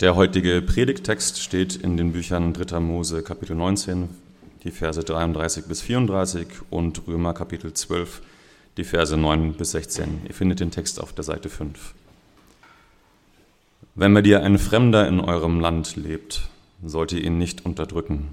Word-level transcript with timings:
Der 0.00 0.16
heutige 0.16 0.62
Predigttext 0.62 1.42
steht 1.42 1.76
in 1.76 1.98
den 1.98 2.12
Büchern 2.12 2.54
3. 2.54 2.80
Mose 2.80 3.22
Kapitel 3.22 3.54
19, 3.54 4.08
die 4.64 4.70
Verse 4.70 5.04
33 5.04 5.66
bis 5.66 5.82
34 5.82 6.46
und 6.70 7.06
Römer 7.06 7.34
Kapitel 7.34 7.74
12, 7.74 8.22
die 8.78 8.84
Verse 8.84 9.14
9 9.14 9.52
bis 9.52 9.72
16. 9.72 10.22
Ihr 10.26 10.32
findet 10.32 10.60
den 10.60 10.70
Text 10.70 11.02
auf 11.02 11.12
der 11.12 11.24
Seite 11.24 11.50
5. 11.50 11.92
Wenn 13.94 14.14
bei 14.14 14.22
dir 14.22 14.42
ein 14.42 14.58
Fremder 14.58 15.06
in 15.06 15.20
eurem 15.20 15.60
Land 15.60 15.96
lebt, 15.96 16.48
sollt 16.82 17.12
ihr 17.12 17.22
ihn 17.22 17.36
nicht 17.36 17.66
unterdrücken. 17.66 18.28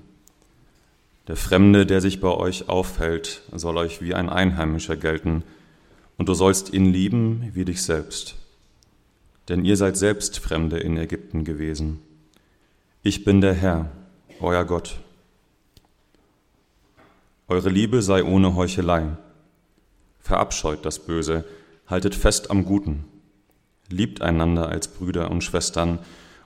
Der 1.28 1.36
Fremde, 1.36 1.86
der 1.86 2.00
sich 2.00 2.22
bei 2.22 2.30
euch 2.30 2.70
aufhält, 2.70 3.42
soll 3.52 3.76
euch 3.76 4.02
wie 4.02 4.14
ein 4.14 4.30
Einheimischer 4.30 4.96
gelten, 4.96 5.44
und 6.18 6.30
du 6.30 6.34
sollst 6.34 6.74
ihn 6.74 6.86
lieben 6.86 7.52
wie 7.54 7.66
dich 7.66 7.82
selbst 7.82 8.38
denn 9.50 9.64
ihr 9.64 9.78
seid 9.78 9.98
selbst 9.98 10.40
Fremde 10.40 10.78
in 10.78 10.98
Ägypten 10.98 11.44
gewesen. 11.44 12.00
Ich 13.02 13.24
bin 13.24 13.42
der 13.42 13.54
Herr, 13.54 13.92
euer 14.42 14.66
Gott. 14.66 15.00
Eure 17.48 17.70
Liebe 17.70 18.02
sei 18.02 18.24
ohne 18.24 18.56
Heuchelei. 18.56 19.16
Verabscheut 20.20 20.86
das 20.86 21.00
Böse, 21.00 21.46
haltet 21.88 22.14
fest 22.14 22.52
am 22.52 22.66
Guten. 22.66 23.06
Liebt 23.90 24.22
einander 24.22 24.68
als 24.68 24.90
Brüder 24.90 25.32
und 25.32 25.44
Schwestern 25.44 26.00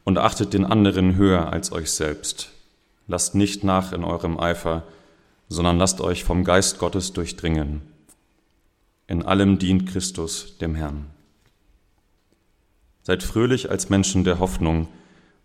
und 0.04 0.20
achtet 0.20 0.54
den 0.54 0.66
anderen 0.66 1.16
höher 1.16 1.52
als 1.52 1.72
euch 1.72 1.92
selbst. 1.92 2.52
Lasst 3.08 3.34
nicht 3.34 3.64
nach 3.64 3.94
in 3.94 4.04
eurem 4.04 4.40
Eifer, 4.40 4.84
sondern 5.50 5.80
lasst 5.80 6.02
euch 6.02 6.24
vom 6.24 6.44
Geist 6.44 6.78
Gottes 6.78 7.14
durchdringen. 7.14 7.82
In 9.08 9.24
allem 9.24 9.58
dient 9.58 9.88
Christus 9.90 10.58
dem 10.60 10.76
Herrn. 10.76 11.08
Seid 13.04 13.24
fröhlich 13.24 13.72
als 13.72 13.90
Menschen 13.90 14.24
der 14.24 14.40
Hoffnung, 14.40 14.88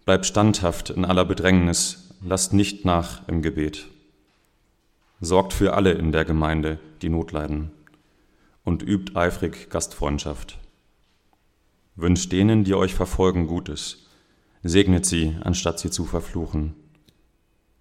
bleibt 0.05 0.27
standhaft 0.27 0.91
in 0.91 1.05
aller 1.05 1.25
Bedrängnis, 1.25 2.15
lasst 2.23 2.53
nicht 2.53 2.85
nach 2.85 3.27
im 3.29 3.41
Gebet. 3.41 3.87
Sorgt 5.21 5.55
für 5.55 5.73
alle 5.75 5.93
in 5.93 6.13
der 6.13 6.25
Gemeinde, 6.27 6.79
die 7.01 7.09
Not 7.09 7.33
leiden, 7.33 7.71
und 8.65 8.83
übt 8.83 9.17
eifrig 9.17 9.71
Gastfreundschaft. 9.71 10.59
Wünscht 11.95 12.31
denen, 12.31 12.65
die 12.65 12.75
euch 12.75 12.95
verfolgen, 12.95 13.47
Gutes, 13.47 14.07
segnet 14.63 15.07
sie, 15.07 15.35
anstatt 15.41 15.79
sie 15.79 15.91
zu 15.91 16.05
verfluchen. 16.05 16.75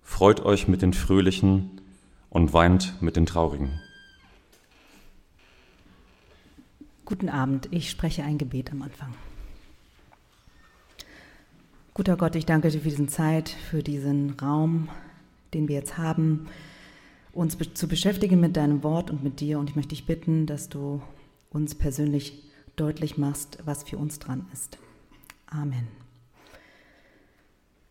Freut 0.02 0.40
euch 0.46 0.70
mit 0.70 0.82
den 0.82 0.94
Fröhlichen 0.94 1.82
und 2.30 2.54
weint 2.54 3.02
mit 3.02 3.18
den 3.18 3.26
Traurigen. 3.26 3.82
Guten 7.04 7.28
Abend, 7.28 7.68
ich 7.72 7.90
spreche 7.90 8.24
ein 8.24 8.38
Gebet 8.38 8.72
am 8.72 8.82
Anfang. 8.82 9.14
Guter 11.98 12.18
Gott, 12.18 12.36
ich 12.36 12.46
danke 12.46 12.70
dir 12.70 12.82
für 12.82 12.90
diesen 12.90 13.08
Zeit, 13.08 13.48
für 13.48 13.82
diesen 13.82 14.32
Raum, 14.32 14.90
den 15.54 15.70
wir 15.70 15.76
jetzt 15.76 15.98
haben, 15.98 16.48
uns 17.32 17.58
zu 17.74 17.88
beschäftigen 17.88 18.42
mit 18.42 18.58
deinem 18.58 18.84
Wort 18.84 19.10
und 19.10 19.24
mit 19.24 19.40
dir. 19.40 19.60
Und 19.60 19.70
ich 19.70 19.78
möchte 19.78 19.96
dich 19.96 20.06
bitten, 20.06 20.46
dass 20.46 20.68
du 20.68 21.02
uns 21.52 21.74
persönlich 21.74 22.44
deutlich 22.76 23.18
machst, 23.18 23.60
was 23.64 23.84
für 23.84 23.98
uns 23.98 24.20
dran 24.20 24.46
ist. 24.52 24.78
Amen. 25.48 25.88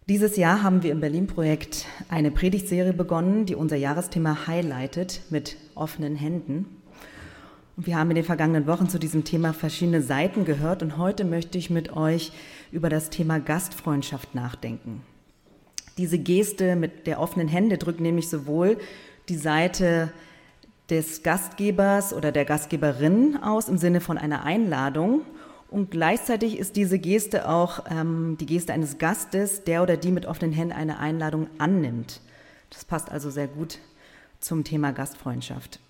Dieses 0.06 0.36
Jahr 0.36 0.62
haben 0.62 0.82
wir 0.82 0.92
im 0.92 1.00
Berlin-Projekt 1.00 1.86
eine 2.10 2.30
Predigtserie 2.30 2.92
begonnen, 2.92 3.46
die 3.46 3.54
unser 3.54 3.76
Jahresthema 3.76 4.46
highlightet 4.46 5.22
mit 5.30 5.56
offenen 5.74 6.14
Händen. 6.14 6.66
Wir 7.76 7.98
haben 7.98 8.10
in 8.10 8.16
den 8.16 8.24
vergangenen 8.24 8.68
Wochen 8.68 8.88
zu 8.88 9.00
diesem 9.00 9.24
Thema 9.24 9.52
verschiedene 9.52 10.00
Seiten 10.00 10.44
gehört 10.44 10.84
und 10.84 10.96
heute 10.96 11.24
möchte 11.24 11.58
ich 11.58 11.70
mit 11.70 11.96
euch 11.96 12.30
über 12.70 12.88
das 12.88 13.10
Thema 13.10 13.40
Gastfreundschaft 13.40 14.32
nachdenken. 14.32 15.02
Diese 15.98 16.18
Geste 16.18 16.76
mit 16.76 17.08
der 17.08 17.20
offenen 17.20 17.48
Hände 17.48 17.76
drückt 17.76 18.00
nämlich 18.00 18.28
sowohl 18.28 18.78
die 19.28 19.36
Seite 19.36 20.12
des 20.88 21.24
Gastgebers 21.24 22.12
oder 22.12 22.30
der 22.30 22.44
Gastgeberin 22.44 23.38
aus 23.42 23.68
im 23.68 23.78
Sinne 23.78 24.00
von 24.00 24.18
einer 24.18 24.44
Einladung 24.44 25.22
und 25.68 25.90
gleichzeitig 25.90 26.58
ist 26.60 26.76
diese 26.76 27.00
Geste 27.00 27.48
auch 27.48 27.86
ähm, 27.90 28.36
die 28.38 28.46
Geste 28.46 28.72
eines 28.72 28.98
Gastes, 28.98 29.64
der 29.64 29.82
oder 29.82 29.96
die 29.96 30.12
mit 30.12 30.26
offenen 30.26 30.52
Händen 30.52 30.74
eine 30.74 31.00
Einladung 31.00 31.48
annimmt. 31.58 32.20
Das 32.70 32.84
passt 32.84 33.10
also 33.10 33.30
sehr 33.30 33.48
gut 33.48 33.80
zum 34.38 34.62
Thema 34.62 34.92
Gastfreundschaft. 34.92 35.80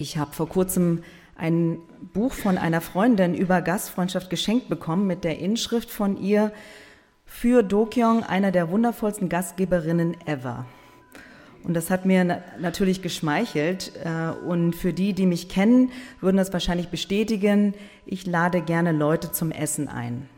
Ich 0.00 0.16
habe 0.16 0.32
vor 0.32 0.48
kurzem 0.48 1.02
ein 1.36 1.76
Buch 2.14 2.32
von 2.32 2.56
einer 2.56 2.80
Freundin 2.80 3.34
über 3.34 3.60
Gastfreundschaft 3.60 4.30
geschenkt 4.30 4.70
bekommen 4.70 5.06
mit 5.06 5.24
der 5.24 5.38
Inschrift 5.38 5.90
von 5.90 6.16
ihr 6.16 6.52
für 7.26 7.62
Dokyong, 7.62 8.22
einer 8.22 8.50
der 8.50 8.70
wundervollsten 8.70 9.28
Gastgeberinnen 9.28 10.16
ever. 10.24 10.64
Und 11.64 11.74
das 11.74 11.90
hat 11.90 12.06
mir 12.06 12.42
natürlich 12.58 13.02
geschmeichelt. 13.02 13.92
Äh, 14.02 14.30
und 14.46 14.74
für 14.74 14.94
die, 14.94 15.12
die 15.12 15.26
mich 15.26 15.50
kennen, 15.50 15.90
würden 16.22 16.38
das 16.38 16.50
wahrscheinlich 16.54 16.88
bestätigen. 16.88 17.74
Ich 18.06 18.24
lade 18.24 18.62
gerne 18.62 18.92
Leute 18.92 19.32
zum 19.32 19.50
Essen 19.50 19.86
ein. 19.86 20.30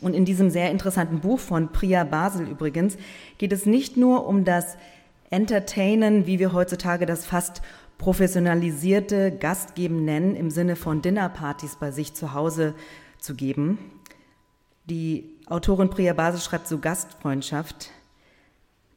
Und 0.00 0.14
in 0.14 0.24
diesem 0.24 0.50
sehr 0.50 0.70
interessanten 0.70 1.18
Buch 1.18 1.40
von 1.40 1.72
Priya 1.72 2.04
Basel 2.04 2.46
übrigens 2.46 2.98
geht 3.36 3.52
es 3.52 3.66
nicht 3.66 3.96
nur 3.96 4.28
um 4.28 4.44
das 4.44 4.76
Entertainen, 5.30 6.28
wie 6.28 6.38
wir 6.38 6.52
heutzutage 6.52 7.06
das 7.06 7.26
fast 7.26 7.60
professionalisierte 7.98 9.30
Gastgeben 9.30 10.04
nennen, 10.04 10.36
im 10.36 10.50
Sinne 10.50 10.76
von 10.76 11.02
Dinnerpartys 11.02 11.76
bei 11.76 11.90
sich 11.90 12.14
zu 12.14 12.34
Hause 12.34 12.74
zu 13.18 13.34
geben. 13.34 13.78
Die 14.84 15.30
Autorin 15.46 15.90
Priya 15.90 16.12
Basil 16.12 16.40
schreibt 16.40 16.66
so 16.66 16.78
Gastfreundschaft. 16.78 17.90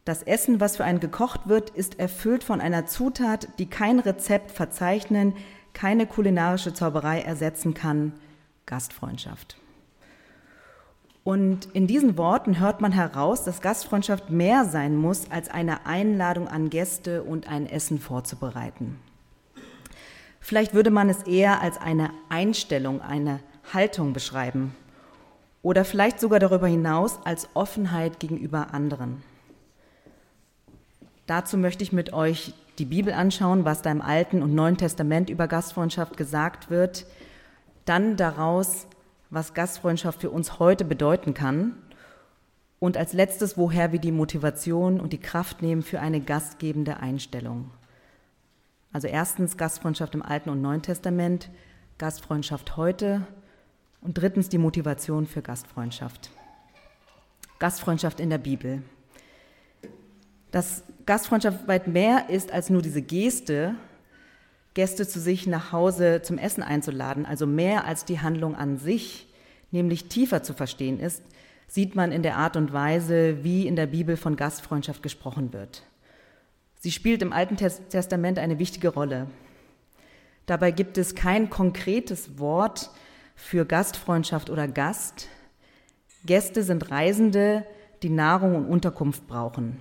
Das 0.04 0.24
Essen, 0.24 0.60
was 0.60 0.78
für 0.78 0.86
einen 0.86 1.00
gekocht 1.00 1.48
wird, 1.48 1.70
ist 1.72 2.00
erfüllt 2.00 2.44
von 2.44 2.62
einer 2.62 2.86
Zutat, 2.86 3.50
die 3.60 3.66
kein 3.70 4.00
Rezept 4.00 4.52
verzeichnen, 4.52 5.34
keine 5.74 6.08
kulinarische 6.08 6.74
Zauberei 6.74 7.22
ersetzen 7.22 7.74
kann, 7.74 8.14
Gastfreundschaft. 8.66 9.58
Und 11.28 11.68
in 11.74 11.88
diesen 11.88 12.18
Worten 12.18 12.62
hört 12.62 12.80
man 12.80 12.94
heraus, 12.94 13.44
dass 13.44 13.60
Gastfreundschaft 13.60 14.30
mehr 14.30 14.64
sein 14.64 14.96
muss, 14.96 15.30
als 15.30 15.50
eine 15.50 15.86
Einladung 15.86 16.48
an 16.48 16.70
Gäste 16.70 17.22
und 17.22 17.50
ein 17.50 17.68
Essen 17.68 18.00
vorzubereiten. 18.00 18.98
Vielleicht 20.40 20.74
würde 20.74 20.90
man 20.90 21.10
es 21.10 21.24
eher 21.24 21.62
als 21.62 21.82
eine 21.82 22.12
Einstellung, 22.30 23.02
eine 23.02 23.42
Haltung 23.74 24.14
beschreiben. 24.14 24.74
Oder 25.62 25.84
vielleicht 25.84 26.22
sogar 26.22 26.40
darüber 26.40 26.68
hinaus 26.68 27.20
als 27.26 27.50
Offenheit 27.56 28.22
gegenüber 28.22 28.74
anderen. 28.74 29.22
Dazu 31.26 31.58
möchte 31.58 31.84
ich 31.84 31.92
mit 31.92 32.14
euch 32.14 32.54
die 32.80 32.86
Bibel 32.86 33.12
anschauen, 33.12 33.66
was 33.66 33.82
da 33.82 33.92
im 33.92 34.02
Alten 34.02 34.42
und 34.42 34.56
Neuen 34.56 34.78
Testament 34.78 35.30
über 35.30 35.50
Gastfreundschaft 35.50 36.16
gesagt 36.16 36.70
wird. 36.70 37.06
Dann 37.84 38.16
daraus 38.16 38.88
was 39.30 39.54
Gastfreundschaft 39.54 40.22
für 40.22 40.30
uns 40.30 40.60
heute 40.60 40.86
bedeuten 40.86 41.34
kann. 41.34 41.78
Und 42.80 42.96
als 42.98 43.14
letztes, 43.14 43.58
woher 43.58 43.92
wir 43.92 44.00
die 44.00 44.12
Motivation 44.12 45.00
und 45.00 45.14
die 45.14 45.20
Kraft 45.20 45.62
nehmen 45.62 45.82
für 45.82 46.00
eine 46.00 46.22
gastgebende 46.22 46.98
Einstellung. 46.98 47.72
Also 48.94 49.08
erstens 49.08 49.58
Gastfreundschaft 49.58 50.16
im 50.16 50.22
Alten 50.22 50.50
und 50.50 50.62
Neuen 50.62 50.82
Testament, 50.82 51.50
Gastfreundschaft 51.98 52.78
heute 52.78 53.26
und 54.02 54.18
drittens 54.18 54.50
die 54.50 54.60
Motivation 54.60 55.26
für 55.26 55.42
Gastfreundschaft. 55.42 56.30
Gastfreundschaft 57.60 58.20
in 58.20 58.30
der 58.30 58.38
Bibel. 58.38 58.84
Dass 60.52 60.84
Gastfreundschaft 61.06 61.68
weit 61.68 61.88
mehr 61.88 62.30
ist 62.30 62.52
als 62.52 62.70
nur 62.70 62.82
diese 62.82 63.02
Geste, 63.02 63.76
Gäste 64.78 65.08
zu 65.08 65.20
sich 65.20 65.48
nach 65.48 65.72
Hause 65.72 66.22
zum 66.22 66.38
Essen 66.38 66.62
einzuladen, 66.62 67.26
also 67.26 67.48
mehr 67.48 67.86
als 67.86 68.06
die 68.06 68.20
Handlung 68.20 68.54
an 68.54 68.78
sich, 68.78 69.26
nämlich 69.72 70.08
tiefer 70.08 70.44
zu 70.44 70.54
verstehen 70.54 71.00
ist, 71.00 71.24
sieht 71.68 71.96
man 71.96 72.12
in 72.12 72.22
der 72.22 72.38
Art 72.38 72.56
und 72.56 72.72
Weise, 72.74 73.44
wie 73.44 73.66
in 73.66 73.76
der 73.76 73.88
Bibel 73.88 74.18
von 74.18 74.36
Gastfreundschaft 74.36 75.02
gesprochen 75.02 75.52
wird. 75.52 75.82
Sie 76.78 76.92
spielt 76.92 77.24
im 77.24 77.34
Alten 77.34 77.58
Testament 77.58 78.38
eine 78.38 78.60
wichtige 78.60 78.90
Rolle. 78.90 79.26
Dabei 80.46 80.70
gibt 80.70 81.00
es 81.00 81.16
kein 81.16 81.50
konkretes 81.50 82.38
Wort 82.38 82.92
für 83.34 83.66
Gastfreundschaft 83.66 84.52
oder 84.52 84.68
Gast. 84.68 85.28
Gäste 86.24 86.62
sind 86.62 86.92
Reisende, 86.92 87.66
die 88.04 88.10
Nahrung 88.10 88.54
und 88.54 88.68
Unterkunft 88.68 89.26
brauchen. 89.26 89.80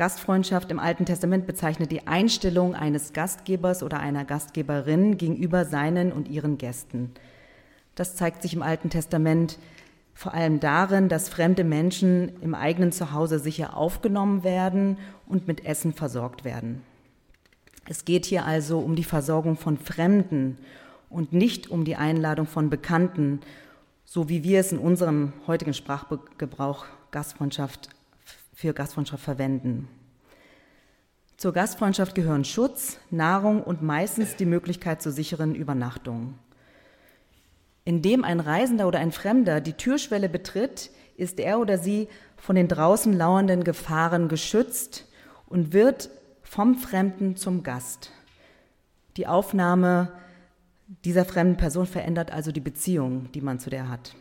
Gastfreundschaft 0.00 0.70
im 0.70 0.78
Alten 0.78 1.04
Testament 1.04 1.46
bezeichnet 1.46 1.92
die 1.92 2.06
Einstellung 2.06 2.74
eines 2.74 3.12
Gastgebers 3.12 3.82
oder 3.82 4.00
einer 4.00 4.24
Gastgeberin 4.24 5.18
gegenüber 5.18 5.66
seinen 5.66 6.10
und 6.10 6.26
ihren 6.26 6.56
Gästen. 6.56 7.10
Das 7.96 8.16
zeigt 8.16 8.40
sich 8.40 8.54
im 8.54 8.62
Alten 8.62 8.88
Testament 8.88 9.58
vor 10.14 10.32
allem 10.32 10.58
darin, 10.58 11.10
dass 11.10 11.28
fremde 11.28 11.64
Menschen 11.64 12.32
im 12.40 12.54
eigenen 12.54 12.92
Zuhause 12.92 13.38
sicher 13.38 13.76
aufgenommen 13.76 14.42
werden 14.42 14.96
und 15.26 15.46
mit 15.46 15.66
Essen 15.66 15.92
versorgt 15.92 16.46
werden. 16.46 16.80
Es 17.86 18.06
geht 18.06 18.24
hier 18.24 18.46
also 18.46 18.78
um 18.78 18.96
die 18.96 19.04
Versorgung 19.04 19.58
von 19.58 19.76
Fremden 19.76 20.56
und 21.10 21.34
nicht 21.34 21.70
um 21.70 21.84
die 21.84 21.96
Einladung 21.96 22.46
von 22.46 22.70
Bekannten, 22.70 23.40
so 24.06 24.30
wie 24.30 24.44
wir 24.44 24.60
es 24.60 24.72
in 24.72 24.78
unserem 24.78 25.34
heutigen 25.46 25.74
Sprachgebrauch 25.74 26.86
Gastfreundschaft 27.10 27.90
für 28.60 28.74
Gastfreundschaft 28.74 29.24
verwenden. 29.24 29.88
Zur 31.38 31.54
Gastfreundschaft 31.54 32.14
gehören 32.14 32.44
Schutz, 32.44 32.98
Nahrung 33.10 33.62
und 33.62 33.80
meistens 33.80 34.36
die 34.36 34.44
Möglichkeit 34.44 35.00
zur 35.00 35.12
sicheren 35.12 35.54
Übernachtung. 35.54 36.34
Indem 37.86 38.22
ein 38.22 38.38
Reisender 38.38 38.86
oder 38.86 38.98
ein 38.98 39.12
Fremder 39.12 39.62
die 39.62 39.72
Türschwelle 39.72 40.28
betritt, 40.28 40.90
ist 41.16 41.40
er 41.40 41.58
oder 41.58 41.78
sie 41.78 42.08
von 42.36 42.54
den 42.54 42.68
draußen 42.68 43.14
lauernden 43.14 43.64
Gefahren 43.64 44.28
geschützt 44.28 45.06
und 45.46 45.72
wird 45.72 46.10
vom 46.42 46.76
Fremden 46.76 47.36
zum 47.36 47.62
Gast. 47.62 48.12
Die 49.16 49.26
Aufnahme 49.26 50.12
dieser 51.06 51.24
fremden 51.24 51.56
Person 51.56 51.86
verändert 51.86 52.30
also 52.30 52.52
die 52.52 52.60
Beziehung, 52.60 53.32
die 53.32 53.40
man 53.40 53.58
zu 53.58 53.70
der 53.70 53.88
hat. 53.88 54.14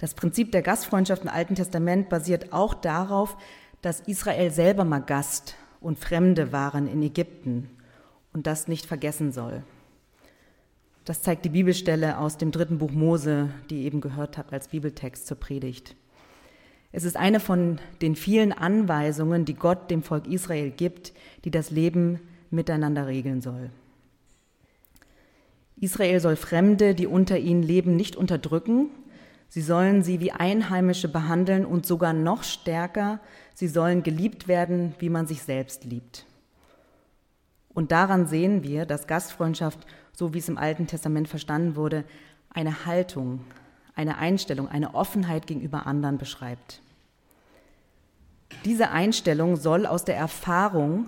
Das 0.00 0.14
Prinzip 0.14 0.50
der 0.50 0.62
Gastfreundschaft 0.62 1.24
im 1.24 1.28
Alten 1.28 1.56
Testament 1.56 2.08
basiert 2.08 2.54
auch 2.54 2.72
darauf, 2.72 3.36
dass 3.82 4.00
Israel 4.00 4.50
selber 4.50 4.84
mal 4.84 5.00
Gast 5.00 5.56
und 5.82 5.98
Fremde 5.98 6.52
waren 6.52 6.88
in 6.88 7.02
Ägypten 7.02 7.68
und 8.32 8.46
das 8.46 8.66
nicht 8.66 8.86
vergessen 8.86 9.30
soll. 9.30 9.62
Das 11.04 11.20
zeigt 11.20 11.44
die 11.44 11.50
Bibelstelle 11.50 12.16
aus 12.16 12.38
dem 12.38 12.50
dritten 12.50 12.78
Buch 12.78 12.92
Mose, 12.92 13.50
die 13.68 13.80
ihr 13.80 13.86
eben 13.88 14.00
gehört 14.00 14.38
habt 14.38 14.54
als 14.54 14.68
Bibeltext 14.68 15.26
zur 15.26 15.38
Predigt. 15.38 15.94
Es 16.92 17.04
ist 17.04 17.18
eine 17.18 17.38
von 17.38 17.78
den 18.00 18.16
vielen 18.16 18.52
Anweisungen, 18.52 19.44
die 19.44 19.54
Gott 19.54 19.90
dem 19.90 20.02
Volk 20.02 20.26
Israel 20.26 20.70
gibt, 20.70 21.12
die 21.44 21.50
das 21.50 21.70
Leben 21.70 22.20
miteinander 22.50 23.06
regeln 23.06 23.42
soll. 23.42 23.68
Israel 25.78 26.20
soll 26.20 26.36
Fremde, 26.36 26.94
die 26.94 27.06
unter 27.06 27.38
ihnen 27.38 27.62
leben, 27.62 27.96
nicht 27.96 28.16
unterdrücken. 28.16 28.90
Sie 29.50 29.62
sollen 29.62 30.04
sie 30.04 30.20
wie 30.20 30.30
Einheimische 30.30 31.08
behandeln 31.08 31.66
und 31.66 31.84
sogar 31.84 32.12
noch 32.12 32.44
stärker, 32.44 33.18
sie 33.52 33.66
sollen 33.66 34.04
geliebt 34.04 34.46
werden, 34.46 34.94
wie 35.00 35.10
man 35.10 35.26
sich 35.26 35.42
selbst 35.42 35.84
liebt. 35.84 36.24
Und 37.74 37.90
daran 37.90 38.26
sehen 38.26 38.62
wir, 38.62 38.86
dass 38.86 39.08
Gastfreundschaft, 39.08 39.80
so 40.12 40.32
wie 40.32 40.38
es 40.38 40.48
im 40.48 40.56
Alten 40.56 40.86
Testament 40.86 41.26
verstanden 41.26 41.74
wurde, 41.74 42.04
eine 42.48 42.86
Haltung, 42.86 43.40
eine 43.96 44.18
Einstellung, 44.18 44.68
eine 44.68 44.94
Offenheit 44.94 45.48
gegenüber 45.48 45.84
anderen 45.84 46.16
beschreibt. 46.16 46.80
Diese 48.64 48.90
Einstellung 48.90 49.56
soll 49.56 49.84
aus 49.84 50.04
der 50.04 50.16
Erfahrung 50.16 51.06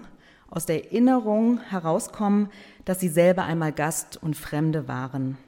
aus 0.50 0.66
der 0.66 0.84
Erinnerung 0.84 1.60
herauskommen, 1.70 2.50
dass 2.84 3.00
sie 3.00 3.08
selber 3.08 3.44
einmal 3.44 3.72
Gast 3.72 4.22
und 4.22 4.36
Fremde 4.36 4.86
waren 4.86 5.38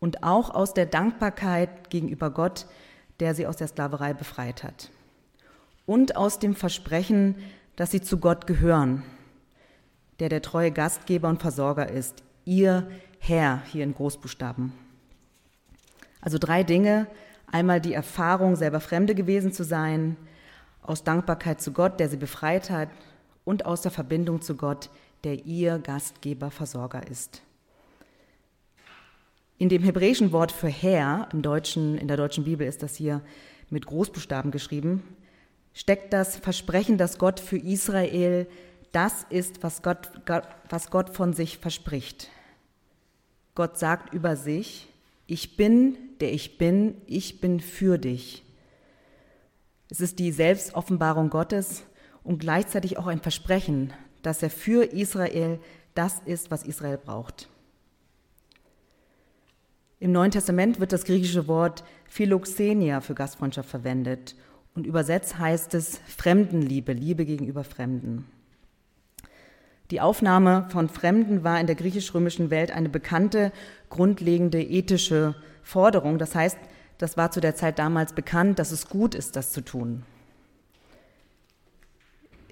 und 0.00 0.22
auch 0.22 0.50
aus 0.50 0.74
der 0.74 0.86
Dankbarkeit 0.86 1.90
gegenüber 1.90 2.30
Gott, 2.30 2.66
der 3.20 3.34
sie 3.34 3.46
aus 3.46 3.56
der 3.56 3.68
Sklaverei 3.68 4.12
befreit 4.12 4.62
hat. 4.62 4.90
Und 5.86 6.16
aus 6.16 6.38
dem 6.38 6.54
Versprechen, 6.54 7.36
dass 7.76 7.90
sie 7.90 8.00
zu 8.00 8.18
Gott 8.18 8.46
gehören, 8.46 9.02
der 10.20 10.28
der 10.28 10.42
treue 10.42 10.70
Gastgeber 10.70 11.28
und 11.28 11.40
Versorger 11.40 11.88
ist, 11.90 12.22
ihr 12.44 12.88
Herr 13.18 13.62
hier 13.66 13.84
in 13.84 13.94
Großbuchstaben. 13.94 14.72
Also 16.20 16.38
drei 16.38 16.62
Dinge. 16.62 17.06
Einmal 17.46 17.80
die 17.80 17.92
Erfahrung, 17.94 18.56
selber 18.56 18.80
Fremde 18.80 19.14
gewesen 19.14 19.52
zu 19.52 19.62
sein, 19.62 20.16
aus 20.82 21.04
Dankbarkeit 21.04 21.60
zu 21.60 21.72
Gott, 21.72 22.00
der 22.00 22.08
sie 22.08 22.16
befreit 22.16 22.70
hat, 22.70 22.88
und 23.44 23.66
aus 23.66 23.82
der 23.82 23.90
Verbindung 23.90 24.40
zu 24.40 24.56
Gott, 24.56 24.90
der 25.22 25.44
ihr 25.44 25.78
Gastgeber, 25.78 26.50
Versorger 26.50 27.06
ist. 27.06 27.42
In 29.64 29.70
dem 29.70 29.82
hebräischen 29.82 30.30
Wort 30.32 30.52
für 30.52 30.68
Herr, 30.68 31.26
im 31.32 31.40
Deutschen, 31.40 31.96
in 31.96 32.06
der 32.06 32.18
deutschen 32.18 32.44
Bibel 32.44 32.66
ist 32.66 32.82
das 32.82 32.96
hier 32.96 33.22
mit 33.70 33.86
Großbuchstaben 33.86 34.50
geschrieben, 34.50 35.02
steckt 35.72 36.12
das 36.12 36.36
Versprechen, 36.36 36.98
dass 36.98 37.16
Gott 37.16 37.40
für 37.40 37.56
Israel 37.56 38.46
das 38.92 39.24
ist, 39.30 39.62
was 39.62 39.80
Gott, 39.80 40.10
was 40.68 40.90
Gott 40.90 41.16
von 41.16 41.32
sich 41.32 41.56
verspricht. 41.56 42.28
Gott 43.54 43.78
sagt 43.78 44.12
über 44.12 44.36
sich, 44.36 44.86
ich 45.26 45.56
bin, 45.56 45.96
der 46.20 46.34
ich 46.34 46.58
bin, 46.58 47.00
ich 47.06 47.40
bin 47.40 47.58
für 47.58 47.96
dich. 47.96 48.44
Es 49.88 50.02
ist 50.02 50.18
die 50.18 50.30
Selbstoffenbarung 50.30 51.30
Gottes, 51.30 51.84
und 52.22 52.38
gleichzeitig 52.38 52.98
auch 52.98 53.06
ein 53.06 53.22
Versprechen, 53.22 53.94
dass 54.20 54.42
er 54.42 54.50
für 54.50 54.84
Israel 54.92 55.58
das 55.94 56.20
ist, 56.26 56.50
was 56.50 56.64
Israel 56.64 56.98
braucht. 56.98 57.48
Im 60.00 60.12
Neuen 60.12 60.30
Testament 60.30 60.80
wird 60.80 60.92
das 60.92 61.04
griechische 61.04 61.46
Wort 61.46 61.84
Philoxenia 62.08 63.00
für 63.00 63.14
Gastfreundschaft 63.14 63.68
verwendet 63.68 64.34
und 64.74 64.86
übersetzt 64.86 65.38
heißt 65.38 65.74
es 65.74 66.00
Fremdenliebe, 66.06 66.92
Liebe 66.92 67.24
gegenüber 67.24 67.64
Fremden. 67.64 68.26
Die 69.90 70.00
Aufnahme 70.00 70.66
von 70.70 70.88
Fremden 70.88 71.44
war 71.44 71.60
in 71.60 71.66
der 71.66 71.76
griechisch-römischen 71.76 72.50
Welt 72.50 72.72
eine 72.72 72.88
bekannte, 72.88 73.52
grundlegende 73.90 74.60
ethische 74.60 75.36
Forderung. 75.62 76.18
Das 76.18 76.34
heißt, 76.34 76.58
das 76.98 77.16
war 77.16 77.30
zu 77.30 77.40
der 77.40 77.54
Zeit 77.54 77.78
damals 77.78 78.12
bekannt, 78.14 78.58
dass 78.58 78.72
es 78.72 78.88
gut 78.88 79.14
ist, 79.14 79.36
das 79.36 79.52
zu 79.52 79.60
tun. 79.60 80.02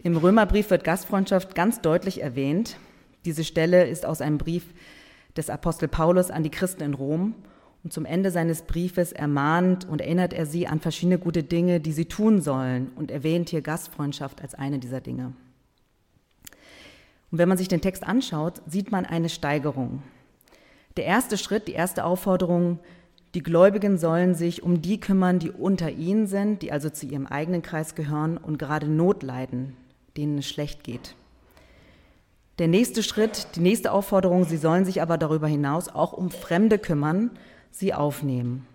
Im 0.02 0.16
Römerbrief 0.16 0.70
wird 0.70 0.84
Gastfreundschaft 0.84 1.54
ganz 1.54 1.80
deutlich 1.80 2.22
erwähnt. 2.22 2.76
Diese 3.24 3.44
Stelle 3.44 3.86
ist 3.86 4.04
aus 4.04 4.20
einem 4.20 4.38
Brief 4.38 4.64
des 5.37 5.50
Apostel 5.50 5.88
Paulus 5.88 6.31
an 6.31 6.43
die 6.43 6.50
Christen 6.50 6.82
in 6.82 6.94
Rom. 6.94 7.34
Und 7.84 7.93
zum 7.93 8.05
Ende 8.05 8.31
seines 8.31 8.62
Briefes 8.62 9.11
ermahnt 9.11 9.88
und 9.88 10.00
erinnert 10.00 10.32
er 10.32 10.46
sie 10.46 10.69
an 10.69 10.79
verschiedene 10.79 11.19
gute 11.19 11.43
Dinge, 11.43 11.81
die 11.81 11.93
sie 11.93 12.05
tun 12.05 12.40
sollen 12.40 12.93
und 12.94 13.11
erwähnt 13.11 13.49
hier 13.49 13.61
Gastfreundschaft 13.61 14.40
als 14.40 14.55
eine 14.55 14.79
dieser 14.79 15.00
Dinge. 15.00 15.32
Und 17.32 17.38
wenn 17.38 17.49
man 17.49 17.58
sich 17.58 17.69
den 17.69 17.81
Text 17.81 18.06
anschaut, 18.06 18.62
sieht 18.67 18.93
man 18.93 19.05
eine 19.05 19.29
Steigerung. 19.29 20.02
Der 20.96 21.06
erste 21.06 21.38
Schritt, 21.38 21.67
die 21.67 21.73
erste 21.73 22.05
Aufforderung, 22.05 22.78
die 23.35 23.43
Gläubigen 23.43 23.96
sollen 23.96 24.35
sich 24.35 24.62
um 24.62 24.82
die 24.82 25.00
kümmern, 25.00 25.38
die 25.38 25.50
unter 25.50 25.90
ihnen 25.90 26.26
sind, 26.26 26.61
die 26.61 26.70
also 26.70 26.90
zu 26.90 27.06
ihrem 27.06 27.26
eigenen 27.26 27.62
Kreis 27.62 27.94
gehören 27.94 28.37
und 28.37 28.58
gerade 28.58 28.87
Not 28.87 29.23
leiden, 29.23 29.75
denen 30.19 30.38
es 30.38 30.46
schlecht 30.46 30.85
geht. 30.85 31.17
Der 32.62 32.69
nächste 32.69 33.03
Schritt, 33.03 33.56
die 33.56 33.61
nächste 33.61 33.91
Aufforderung, 33.91 34.44
sie 34.44 34.56
sollen 34.56 34.85
sich 34.85 35.03
aber 35.03 35.19
darüber 35.19 35.49
hinaus 35.49 35.88
auch 35.88 36.12
um 36.12 36.31
Fremde 36.31 36.79
kümmern, 36.79 37.32
sie 37.73 37.93
aufnehmen. 37.93 38.69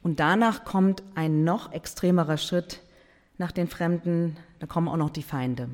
Und 0.00 0.20
danach 0.20 0.64
kommt 0.64 1.02
ein 1.16 1.42
noch 1.42 1.72
extremerer 1.72 2.36
Schritt 2.36 2.82
nach 3.36 3.50
den 3.50 3.66
Fremden, 3.66 4.36
da 4.60 4.68
kommen 4.68 4.86
auch 4.86 4.96
noch 4.96 5.10
die 5.10 5.24
Feinde. 5.24 5.68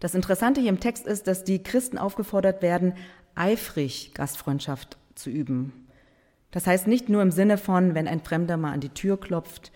Das 0.00 0.16
Interessante 0.16 0.60
hier 0.60 0.70
im 0.70 0.80
Text 0.80 1.06
ist, 1.06 1.28
dass 1.28 1.44
die 1.44 1.62
Christen 1.62 1.96
aufgefordert 1.96 2.60
werden, 2.60 2.94
eifrig 3.36 4.10
Gastfreundschaft 4.12 4.98
zu 5.14 5.30
üben. 5.30 5.86
Das 6.50 6.66
heißt 6.66 6.88
nicht 6.88 7.08
nur 7.08 7.22
im 7.22 7.30
Sinne 7.30 7.58
von, 7.58 7.94
wenn 7.94 8.08
ein 8.08 8.24
Fremder 8.24 8.56
mal 8.56 8.72
an 8.72 8.80
die 8.80 8.88
Tür 8.88 9.20
klopft 9.20 9.70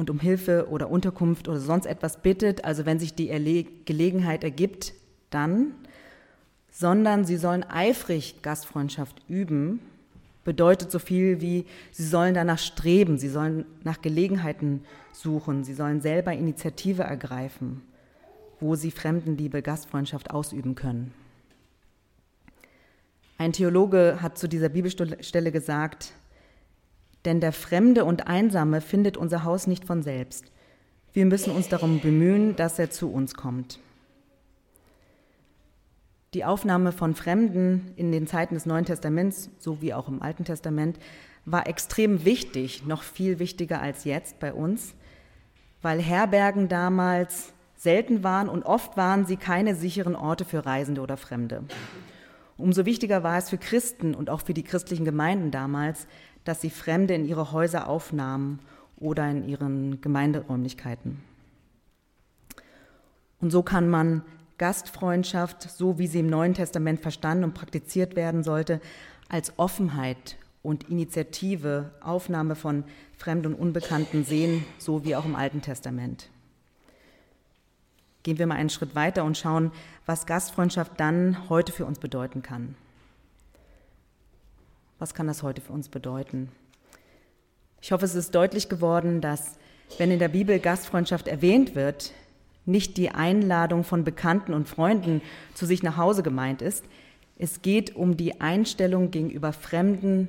und 0.00 0.08
um 0.08 0.18
Hilfe 0.18 0.66
oder 0.70 0.90
Unterkunft 0.90 1.46
oder 1.46 1.60
sonst 1.60 1.84
etwas 1.84 2.22
bittet, 2.22 2.64
also 2.64 2.86
wenn 2.86 2.98
sich 2.98 3.14
die 3.14 3.28
Erle 3.28 3.66
Gelegenheit 3.84 4.42
ergibt, 4.42 4.94
dann, 5.28 5.74
sondern 6.70 7.26
sie 7.26 7.36
sollen 7.36 7.64
eifrig 7.64 8.40
Gastfreundschaft 8.40 9.20
üben, 9.28 9.80
bedeutet 10.42 10.90
so 10.90 10.98
viel 10.98 11.42
wie, 11.42 11.66
sie 11.92 12.06
sollen 12.06 12.32
danach 12.32 12.58
streben, 12.58 13.18
sie 13.18 13.28
sollen 13.28 13.66
nach 13.84 14.00
Gelegenheiten 14.00 14.84
suchen, 15.12 15.64
sie 15.64 15.74
sollen 15.74 16.00
selber 16.00 16.32
Initiative 16.32 17.02
ergreifen, 17.02 17.82
wo 18.58 18.76
sie 18.76 18.90
Fremdenliebe, 18.90 19.60
Gastfreundschaft 19.60 20.30
ausüben 20.30 20.76
können. 20.76 21.12
Ein 23.36 23.52
Theologe 23.52 24.20
hat 24.22 24.38
zu 24.38 24.48
dieser 24.48 24.70
Bibelstelle 24.70 25.52
gesagt, 25.52 26.14
denn 27.24 27.40
der 27.40 27.52
Fremde 27.52 28.04
und 28.04 28.26
Einsame 28.26 28.80
findet 28.80 29.16
unser 29.16 29.44
Haus 29.44 29.66
nicht 29.66 29.84
von 29.84 30.02
selbst. 30.02 30.44
Wir 31.12 31.26
müssen 31.26 31.52
uns 31.52 31.68
darum 31.68 32.00
bemühen, 32.00 32.56
dass 32.56 32.78
er 32.78 32.90
zu 32.90 33.10
uns 33.12 33.34
kommt. 33.34 33.78
Die 36.34 36.44
Aufnahme 36.44 36.92
von 36.92 37.16
Fremden 37.16 37.92
in 37.96 38.12
den 38.12 38.28
Zeiten 38.28 38.54
des 38.54 38.64
Neuen 38.64 38.84
Testaments, 38.84 39.50
so 39.58 39.82
wie 39.82 39.92
auch 39.92 40.06
im 40.06 40.22
Alten 40.22 40.44
Testament, 40.44 40.98
war 41.44 41.66
extrem 41.66 42.24
wichtig, 42.24 42.86
noch 42.86 43.02
viel 43.02 43.40
wichtiger 43.40 43.80
als 43.82 44.04
jetzt 44.04 44.38
bei 44.38 44.52
uns, 44.52 44.94
weil 45.82 46.00
Herbergen 46.00 46.68
damals 46.68 47.52
selten 47.74 48.22
waren 48.22 48.48
und 48.48 48.62
oft 48.62 48.96
waren 48.96 49.26
sie 49.26 49.38
keine 49.38 49.74
sicheren 49.74 50.14
Orte 50.14 50.44
für 50.44 50.64
Reisende 50.64 51.00
oder 51.00 51.16
Fremde. 51.16 51.64
Umso 52.58 52.84
wichtiger 52.84 53.22
war 53.22 53.38
es 53.38 53.48
für 53.48 53.58
Christen 53.58 54.14
und 54.14 54.30
auch 54.30 54.42
für 54.42 54.54
die 54.54 54.62
christlichen 54.62 55.06
Gemeinden 55.06 55.50
damals, 55.50 56.06
dass 56.44 56.60
sie 56.60 56.70
Fremde 56.70 57.14
in 57.14 57.26
ihre 57.26 57.52
Häuser 57.52 57.88
aufnahmen 57.88 58.60
oder 58.98 59.28
in 59.30 59.48
ihren 59.48 60.00
Gemeinderäumlichkeiten. 60.00 61.22
Und 63.40 63.50
so 63.50 63.62
kann 63.62 63.88
man 63.88 64.22
Gastfreundschaft, 64.58 65.62
so 65.62 65.98
wie 65.98 66.06
sie 66.06 66.20
im 66.20 66.28
Neuen 66.28 66.54
Testament 66.54 67.00
verstanden 67.00 67.44
und 67.44 67.54
praktiziert 67.54 68.14
werden 68.14 68.44
sollte, 68.44 68.80
als 69.28 69.58
Offenheit 69.58 70.36
und 70.62 70.90
Initiative, 70.90 71.92
Aufnahme 72.02 72.54
von 72.54 72.84
Fremden 73.16 73.54
und 73.54 73.60
Unbekannten 73.60 74.24
sehen, 74.24 74.64
so 74.78 75.04
wie 75.04 75.16
auch 75.16 75.24
im 75.24 75.34
Alten 75.34 75.62
Testament. 75.62 76.28
Gehen 78.22 78.38
wir 78.38 78.46
mal 78.46 78.56
einen 78.56 78.68
Schritt 78.68 78.94
weiter 78.94 79.24
und 79.24 79.38
schauen, 79.38 79.72
was 80.04 80.26
Gastfreundschaft 80.26 80.92
dann 80.98 81.48
heute 81.48 81.72
für 81.72 81.86
uns 81.86 81.98
bedeuten 81.98 82.42
kann. 82.42 82.74
Was 85.00 85.14
kann 85.14 85.26
das 85.26 85.42
heute 85.42 85.62
für 85.62 85.72
uns 85.72 85.88
bedeuten? 85.88 86.50
Ich 87.80 87.90
hoffe, 87.90 88.04
es 88.04 88.14
ist 88.14 88.34
deutlich 88.34 88.68
geworden, 88.68 89.22
dass 89.22 89.56
wenn 89.96 90.10
in 90.10 90.18
der 90.18 90.28
Bibel 90.28 90.58
Gastfreundschaft 90.58 91.26
erwähnt 91.26 91.74
wird, 91.74 92.12
nicht 92.66 92.98
die 92.98 93.10
Einladung 93.10 93.82
von 93.82 94.04
Bekannten 94.04 94.52
und 94.52 94.68
Freunden 94.68 95.22
zu 95.54 95.64
sich 95.64 95.82
nach 95.82 95.96
Hause 95.96 96.22
gemeint 96.22 96.60
ist. 96.60 96.84
Es 97.38 97.62
geht 97.62 97.96
um 97.96 98.18
die 98.18 98.42
Einstellung 98.42 99.10
gegenüber 99.10 99.54
Fremden, 99.54 100.28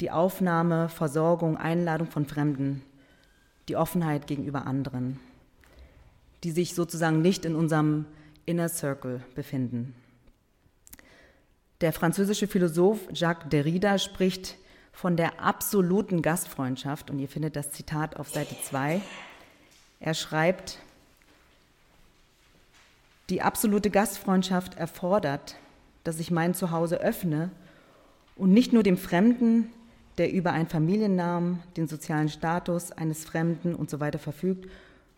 die 0.00 0.10
Aufnahme, 0.10 0.88
Versorgung, 0.88 1.58
Einladung 1.58 2.06
von 2.06 2.24
Fremden, 2.24 2.80
die 3.68 3.76
Offenheit 3.76 4.26
gegenüber 4.26 4.66
anderen, 4.66 5.20
die 6.42 6.52
sich 6.52 6.74
sozusagen 6.74 7.20
nicht 7.20 7.44
in 7.44 7.54
unserem 7.54 8.06
Inner 8.46 8.70
Circle 8.70 9.20
befinden. 9.34 9.94
Der 11.80 11.94
französische 11.94 12.46
Philosoph 12.46 13.00
Jacques 13.12 13.48
Derrida 13.48 13.96
spricht 13.98 14.58
von 14.92 15.16
der 15.16 15.40
absoluten 15.40 16.20
Gastfreundschaft 16.20 17.10
und 17.10 17.18
ihr 17.18 17.28
findet 17.28 17.56
das 17.56 17.70
Zitat 17.70 18.16
auf 18.16 18.28
Seite 18.28 18.54
2. 18.62 19.00
Er 20.00 20.14
schreibt, 20.14 20.78
die 23.30 23.40
absolute 23.40 23.88
Gastfreundschaft 23.88 24.76
erfordert, 24.76 25.56
dass 26.04 26.20
ich 26.20 26.30
mein 26.30 26.52
Zuhause 26.52 27.00
öffne 27.00 27.50
und 28.36 28.52
nicht 28.52 28.74
nur 28.74 28.82
dem 28.82 28.98
Fremden, 28.98 29.70
der 30.18 30.32
über 30.32 30.52
einen 30.52 30.68
Familiennamen, 30.68 31.62
den 31.78 31.88
sozialen 31.88 32.28
Status 32.28 32.92
eines 32.92 33.24
Fremden 33.24 33.74
und 33.74 33.88
so 33.88 34.00
weiter 34.00 34.18
verfügt, 34.18 34.68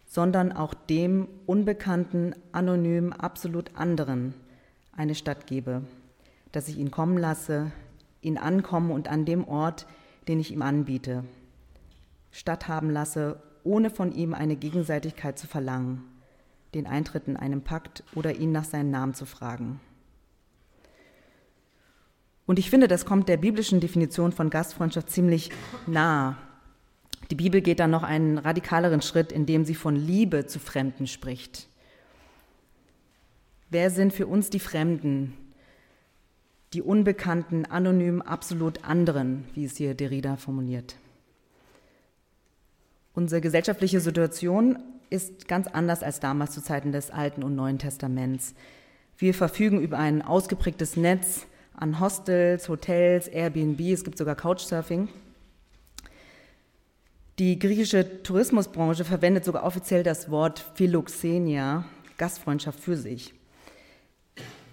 sondern 0.06 0.52
auch 0.52 0.74
dem 0.74 1.26
unbekannten, 1.46 2.34
anonym, 2.52 3.12
absolut 3.12 3.74
anderen 3.74 4.34
eine 4.94 5.14
Stadt 5.14 5.46
gebe, 5.46 5.82
dass 6.52 6.68
ich 6.68 6.78
ihn 6.78 6.90
kommen 6.90 7.18
lasse, 7.18 7.72
ihn 8.20 8.38
ankommen 8.38 8.90
und 8.90 9.08
an 9.08 9.24
dem 9.24 9.46
Ort, 9.48 9.86
den 10.28 10.38
ich 10.38 10.52
ihm 10.52 10.62
anbiete, 10.62 11.24
statthaben 12.30 12.90
lasse, 12.90 13.42
ohne 13.64 13.90
von 13.90 14.12
ihm 14.12 14.34
eine 14.34 14.56
Gegenseitigkeit 14.56 15.38
zu 15.38 15.46
verlangen 15.46 16.04
den 16.74 16.86
Eintritt 16.86 17.28
in 17.28 17.36
einen 17.36 17.62
Pakt 17.62 18.02
oder 18.14 18.34
ihn 18.34 18.52
nach 18.52 18.64
seinem 18.64 18.90
Namen 18.90 19.14
zu 19.14 19.26
fragen. 19.26 19.80
Und 22.46 22.58
ich 22.58 22.70
finde, 22.70 22.88
das 22.88 23.04
kommt 23.04 23.28
der 23.28 23.36
biblischen 23.36 23.80
Definition 23.80 24.32
von 24.32 24.50
Gastfreundschaft 24.50 25.10
ziemlich 25.10 25.50
nah. 25.86 26.36
Die 27.30 27.34
Bibel 27.34 27.60
geht 27.60 27.78
dann 27.78 27.90
noch 27.90 28.02
einen 28.02 28.38
radikaleren 28.38 29.00
Schritt, 29.00 29.32
indem 29.32 29.64
sie 29.64 29.74
von 29.74 29.96
Liebe 29.96 30.46
zu 30.46 30.58
Fremden 30.58 31.06
spricht. 31.06 31.68
Wer 33.70 33.90
sind 33.90 34.12
für 34.12 34.26
uns 34.26 34.50
die 34.50 34.60
Fremden, 34.60 35.34
die 36.72 36.82
unbekannten, 36.82 37.66
anonym, 37.66 38.22
absolut 38.22 38.84
anderen, 38.84 39.44
wie 39.54 39.64
es 39.64 39.76
hier 39.76 39.94
Derrida 39.94 40.36
formuliert? 40.36 40.96
Unsere 43.14 43.42
gesellschaftliche 43.42 44.00
Situation 44.00 44.78
ist 45.10 45.46
ganz 45.46 45.66
anders 45.66 46.02
als 46.02 46.20
damals 46.20 46.52
zu 46.52 46.62
Zeiten 46.62 46.92
des 46.92 47.10
Alten 47.10 47.42
und 47.42 47.54
Neuen 47.54 47.78
Testaments. 47.78 48.54
Wir 49.18 49.34
verfügen 49.34 49.82
über 49.82 49.98
ein 49.98 50.22
ausgeprägtes 50.22 50.96
Netz 50.96 51.46
an 51.74 52.00
Hostels, 52.00 52.68
Hotels, 52.68 53.28
Airbnb, 53.28 53.80
es 53.80 54.04
gibt 54.04 54.16
sogar 54.16 54.34
Couchsurfing. 54.34 55.08
Die 57.38 57.58
griechische 57.58 58.22
Tourismusbranche 58.22 59.04
verwendet 59.04 59.44
sogar 59.44 59.64
offiziell 59.64 60.02
das 60.02 60.30
Wort 60.30 60.64
Philoxenia, 60.74 61.84
Gastfreundschaft 62.16 62.80
für 62.80 62.96
sich. 62.96 63.34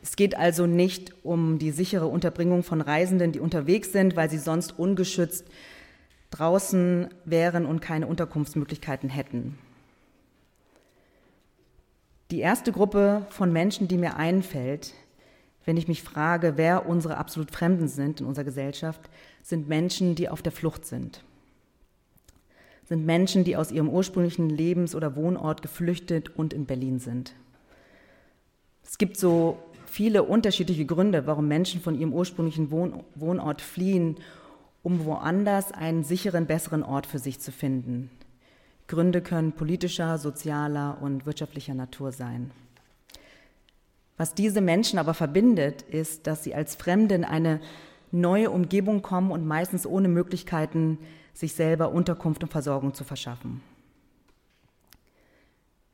Es 0.02 0.16
geht 0.16 0.38
also 0.38 0.66
nicht 0.66 1.14
um 1.24 1.60
die 1.60 1.72
sichere 1.72 2.08
Unterbringung 2.08 2.64
von 2.64 2.82
Reisenden, 2.82 3.32
die 3.32 3.40
unterwegs 3.40 3.92
sind, 3.92 4.16
weil 4.16 4.30
sie 4.30 4.38
sonst 4.38 4.78
ungeschützt 4.80 5.46
draußen 6.32 7.10
wären 7.26 7.66
und 7.66 7.82
keine 7.82 8.08
Unterkunftsmöglichkeiten 8.08 9.10
hätten. 9.10 9.58
Die 12.32 12.40
erste 12.40 12.72
Gruppe 12.72 13.26
von 13.30 13.52
Menschen, 13.52 13.88
die 13.88 13.98
mir 13.98 14.16
einfällt, 14.16 14.94
wenn 15.66 15.78
ich 15.78 15.88
mich 15.88 16.04
frage, 16.04 16.54
wer 16.56 16.88
unsere 16.88 17.18
absolut 17.18 17.52
Fremden 17.52 17.88
sind 17.88 18.22
in 18.22 18.28
unserer 18.28 18.46
Gesellschaft, 18.46 19.02
sind 19.42 19.68
Menschen, 19.68 20.16
die 20.16 20.30
auf 20.30 20.42
der 20.42 20.52
Flucht 20.52 20.86
sind. 20.86 21.24
Sind 22.86 23.06
Menschen, 23.06 23.44
die 23.44 23.58
aus 23.58 23.72
ihrem 23.72 23.90
ursprünglichen 23.90 24.50
Lebens- 24.50 24.96
oder 24.96 25.16
Wohnort 25.16 25.62
geflüchtet 25.62 26.36
und 26.36 26.54
in 26.54 26.66
Berlin 26.66 27.00
sind. 27.00 27.34
Es 28.84 28.98
gibt 28.98 29.18
so 29.18 29.60
viele 29.90 30.24
unterschiedliche 30.24 30.86
Gründe, 30.86 31.28
warum 31.28 31.48
Menschen 31.48 31.82
von 31.82 32.00
ihrem 32.00 32.14
ursprünglichen 32.14 32.72
Wohn 32.72 33.04
Wohnort 33.16 33.62
fliehen, 33.62 34.18
um 34.84 35.06
woanders 35.06 35.72
einen 35.72 36.04
sicheren, 36.04 36.46
besseren 36.46 36.84
Ort 36.84 37.06
für 37.06 37.20
sich 37.20 37.40
zu 37.40 37.52
finden. 37.52 38.10
Gründe 38.88 39.22
können 39.22 39.52
politischer, 39.52 40.18
sozialer 40.18 40.98
und 41.02 41.26
wirtschaftlicher 41.26 41.74
Natur 41.74 42.12
sein. 42.12 42.52
Was 44.18 44.34
diese 44.34 44.62
Menschen 44.62 45.00
aber 45.00 45.14
verbindet, 45.14 45.84
ist, 45.84 46.28
dass 46.28 46.44
sie 46.44 46.56
als 46.56 46.76
Fremde 46.76 47.16
in 47.16 47.24
eine 47.24 47.62
neue 48.12 48.50
Umgebung 48.50 49.02
kommen 49.02 49.32
und 49.32 49.46
meistens 49.46 49.86
ohne 49.86 50.08
Möglichkeiten, 50.08 50.98
sich 51.34 51.54
selber 51.54 51.92
Unterkunft 51.92 52.44
und 52.44 52.52
Versorgung 52.52 52.94
zu 52.94 53.04
verschaffen. 53.04 53.62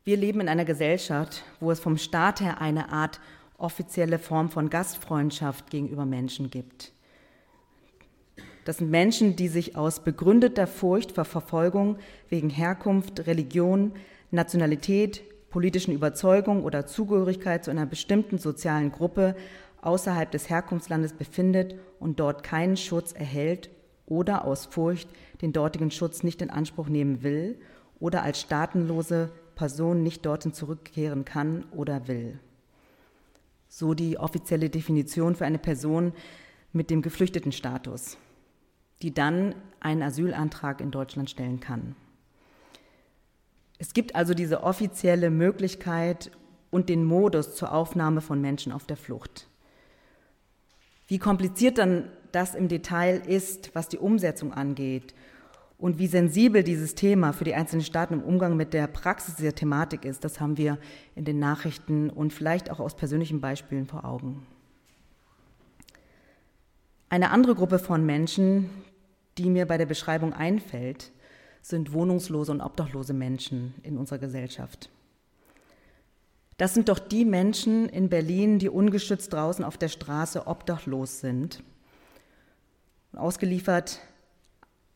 Wir 0.05 0.17
leben 0.17 0.39
in 0.39 0.49
einer 0.49 0.65
Gesellschaft, 0.65 1.43
wo 1.59 1.71
es 1.71 1.79
vom 1.79 1.97
Staat 1.97 2.39
her 2.39 2.61
eine 2.61 2.89
Art 2.89 3.19
offizielle 3.57 4.19
Form 4.19 4.49
von 4.49 4.69
Gastfreundschaft 4.69 5.69
gegenüber 5.69 6.05
Menschen 6.05 6.49
gibt. 6.49 6.91
Das 8.65 8.77
sind 8.77 8.89
Menschen, 8.89 9.35
die 9.35 9.47
sich 9.47 9.75
aus 9.75 10.03
begründeter 10.03 10.65
Furcht 10.65 11.11
vor 11.11 11.25
Verfolgung 11.25 11.97
wegen 12.29 12.49
Herkunft, 12.49 13.27
Religion, 13.27 13.93
Nationalität, 14.31 15.21
politischen 15.51 15.93
Überzeugung 15.93 16.63
oder 16.63 16.85
Zugehörigkeit 16.85 17.63
zu 17.63 17.71
einer 17.71 17.85
bestimmten 17.85 18.39
sozialen 18.39 18.91
Gruppe 18.91 19.35
außerhalb 19.81 20.31
des 20.31 20.49
Herkunftslandes 20.49 21.13
befindet 21.13 21.75
und 21.99 22.19
dort 22.19 22.43
keinen 22.43 22.75
Schutz 22.75 23.11
erhält 23.11 23.69
oder 24.07 24.45
aus 24.45 24.65
Furcht 24.65 25.09
den 25.41 25.53
dortigen 25.53 25.91
Schutz 25.91 26.23
nicht 26.23 26.41
in 26.41 26.49
Anspruch 26.49 26.89
nehmen 26.89 27.21
will 27.23 27.59
oder 27.99 28.23
als 28.23 28.41
staatenlose 28.41 29.29
Person 29.55 30.03
nicht 30.03 30.25
dorthin 30.25 30.53
zurückkehren 30.53 31.23
kann 31.23 31.65
oder 31.71 32.07
will. 32.07 32.39
So 33.67 33.93
die 33.93 34.17
offizielle 34.17 34.69
Definition 34.69 35.35
für 35.35 35.45
eine 35.45 35.59
Person 35.59 36.13
mit 36.71 36.89
dem 36.89 37.01
Geflüchtetenstatus 37.01 38.17
die 39.01 39.13
dann 39.13 39.55
einen 39.79 40.01
Asylantrag 40.01 40.81
in 40.81 40.91
Deutschland 40.91 41.29
stellen 41.29 41.59
kann. 41.59 41.95
Es 43.77 43.93
gibt 43.93 44.15
also 44.15 44.33
diese 44.33 44.63
offizielle 44.63 45.29
Möglichkeit 45.29 46.31
und 46.71 46.89
den 46.89 47.03
Modus 47.03 47.55
zur 47.55 47.73
Aufnahme 47.73 48.21
von 48.21 48.39
Menschen 48.39 48.71
auf 48.71 48.85
der 48.85 48.97
Flucht. 48.97 49.47
Wie 51.07 51.19
kompliziert 51.19 51.77
dann 51.77 52.09
das 52.31 52.55
im 52.55 52.67
Detail 52.67 53.21
ist, 53.27 53.75
was 53.75 53.89
die 53.89 53.97
Umsetzung 53.97 54.53
angeht 54.53 55.13
und 55.77 55.99
wie 55.99 56.07
sensibel 56.07 56.63
dieses 56.63 56.95
Thema 56.95 57.33
für 57.33 57.43
die 57.43 57.53
einzelnen 57.53 57.83
Staaten 57.83 58.15
im 58.15 58.23
Umgang 58.23 58.55
mit 58.55 58.73
der 58.73 58.87
Praxis 58.87 59.35
dieser 59.35 59.55
Thematik 59.55 60.05
ist, 60.05 60.23
das 60.23 60.39
haben 60.39 60.57
wir 60.57 60.77
in 61.15 61.25
den 61.25 61.39
Nachrichten 61.39 62.09
und 62.09 62.31
vielleicht 62.31 62.71
auch 62.71 62.79
aus 62.79 62.95
persönlichen 62.95 63.41
Beispielen 63.41 63.85
vor 63.85 64.05
Augen. 64.05 64.45
Eine 67.09 67.31
andere 67.31 67.55
Gruppe 67.55 67.79
von 67.79 68.05
Menschen, 68.05 68.69
die 69.37 69.49
mir 69.49 69.65
bei 69.65 69.77
der 69.77 69.85
Beschreibung 69.85 70.33
einfällt, 70.33 71.11
sind 71.61 71.93
wohnungslose 71.93 72.51
und 72.51 72.61
obdachlose 72.61 73.13
Menschen 73.13 73.73
in 73.83 73.97
unserer 73.97 74.19
Gesellschaft. 74.19 74.89
Das 76.57 76.73
sind 76.73 76.87
doch 76.87 76.99
die 76.99 77.25
Menschen 77.25 77.89
in 77.89 78.07
Berlin, 78.07 78.59
die 78.59 78.69
ungeschützt 78.69 79.33
draußen 79.33 79.65
auf 79.65 79.77
der 79.77 79.89
Straße 79.89 80.47
obdachlos 80.47 81.19
sind, 81.19 81.63
ausgeliefert 83.13 83.99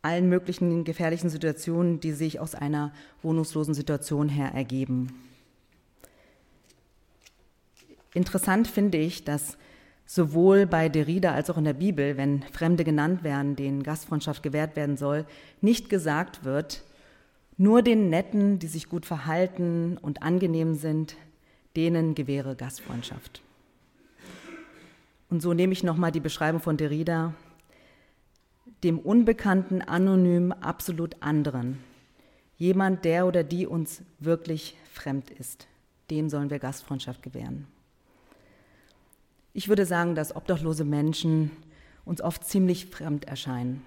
allen 0.02 0.30
möglichen 0.30 0.84
gefährlichen 0.84 1.30
Situationen, 1.30 2.00
die 2.00 2.14
sich 2.14 2.40
aus 2.40 2.56
einer 2.56 2.94
wohnungslosen 3.22 3.74
Situation 3.74 4.30
her 4.30 4.52
ergeben. 4.54 5.14
Interessant 8.14 8.68
finde 8.68 8.98
ich, 8.98 9.24
dass 9.24 9.58
sowohl 10.06 10.66
bei 10.66 10.90
Derrida 10.90 11.34
als 11.34 11.50
auch 11.50 11.58
in 11.58 11.66
der 11.66 11.74
Bibel, 11.74 12.18
wenn 12.18 12.42
Fremde 12.52 12.84
genannt 12.84 13.24
werden, 13.24 13.56
denen 13.56 13.84
Gastfreundschaft 13.84 14.42
gewährt 14.42 14.76
werden 14.76 14.98
soll, 14.98 15.26
nicht 15.62 15.90
gesagt 15.90 16.44
wird, 16.44 16.84
nur 17.58 17.84
den 17.84 18.10
Netten, 18.10 18.58
die 18.58 18.68
sich 18.68 18.90
gut 18.90 19.06
verhalten 19.06 19.98
und 20.02 20.24
angenehm 20.24 20.76
sind, 20.76 21.16
denen 21.76 22.16
gewähre 22.16 22.56
Gastfreundschaft. 22.56 23.42
Und 25.30 25.42
so 25.42 25.54
nehme 25.54 25.74
ich 25.74 25.84
nochmal 25.84 26.12
die 26.12 26.20
Beschreibung 26.20 26.62
von 26.62 26.78
Derrida, 26.78 27.34
dem 28.84 29.00
Unbekannten, 29.00 29.82
anonym, 29.82 30.52
absolut 30.52 31.22
anderen. 31.22 31.80
Jemand, 32.58 33.06
der 33.06 33.26
oder 33.26 33.44
die 33.44 33.68
uns 33.68 34.02
wirklich 34.20 34.76
fremd 34.92 35.30
ist. 35.30 35.68
Dem 36.10 36.30
sollen 36.30 36.50
wir 36.50 36.60
Gastfreundschaft 36.60 37.22
gewähren. 37.24 37.68
Ich 39.54 39.68
würde 39.68 39.86
sagen, 39.86 40.16
dass 40.16 40.36
obdachlose 40.36 40.86
Menschen 40.86 41.52
uns 42.06 42.22
oft 42.22 42.46
ziemlich 42.46 42.88
fremd 42.88 43.26
erscheinen, 43.26 43.82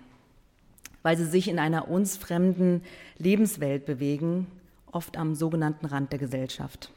weil 1.02 1.16
sie 1.16 1.26
sich 1.26 1.49
in 1.49 1.58
einer 1.58 1.88
uns 1.88 2.16
fremden 2.16 2.82
Lebenswelt 3.18 3.87
bewegen, 3.87 4.46
oft 4.90 5.16
am 5.16 5.34
sogenannten 5.34 5.87
Rand 5.87 6.12
der 6.12 6.18
Gesellschaft. 6.18 6.90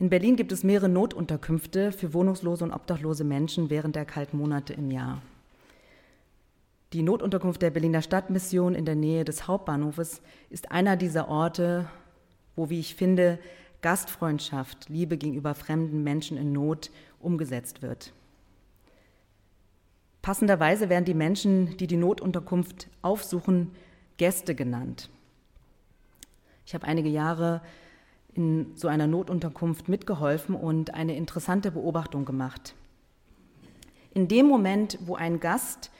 In 0.00 0.08
Berlin 0.08 0.36
gibt 0.36 0.50
es 0.50 0.64
mehrere 0.64 0.88
Notunterkünfte 0.88 1.92
für 1.92 2.14
wohnungslose 2.14 2.64
und 2.64 2.72
obdachlose 2.72 3.22
Menschen 3.22 3.68
während 3.68 3.96
der 3.96 4.06
kalten 4.06 4.38
Monate 4.38 4.72
im 4.72 4.90
Jahr. 4.90 5.20
Die 6.94 7.02
Notunterkunft 7.02 7.60
der 7.60 7.68
Berliner 7.68 8.00
Stadtmission 8.00 8.74
in 8.74 8.86
der 8.86 8.94
Nähe 8.94 9.26
des 9.26 9.46
Hauptbahnhofes 9.46 10.22
ist 10.48 10.72
einer 10.72 10.96
dieser 10.96 11.28
Orte, 11.28 11.86
wo, 12.56 12.70
wie 12.70 12.80
ich 12.80 12.94
finde, 12.94 13.38
Gastfreundschaft, 13.82 14.88
Liebe 14.88 15.18
gegenüber 15.18 15.54
fremden 15.54 16.02
Menschen 16.02 16.38
in 16.38 16.50
Not 16.50 16.90
umgesetzt 17.20 17.82
wird. 17.82 18.14
Passenderweise 20.22 20.88
werden 20.88 21.04
die 21.04 21.14
Menschen, 21.14 21.76
die 21.76 21.86
die 21.86 21.98
Notunterkunft 21.98 22.88
aufsuchen, 23.02 23.72
Gäste 24.16 24.54
genannt. 24.54 25.10
Ich 26.64 26.72
habe 26.72 26.86
einige 26.86 27.10
Jahre 27.10 27.60
in 28.34 28.72
so 28.76 28.88
einer 28.88 29.06
Notunterkunft 29.06 29.88
mitgeholfen 29.88 30.54
und 30.54 30.94
eine 30.94 31.16
interessante 31.16 31.70
Beobachtung 31.70 32.24
gemacht. 32.24 32.74
In 34.12 34.28
dem 34.28 34.46
Moment, 34.46 34.98
wo 35.02 35.14
ein 35.14 35.40
Gast 35.40 35.90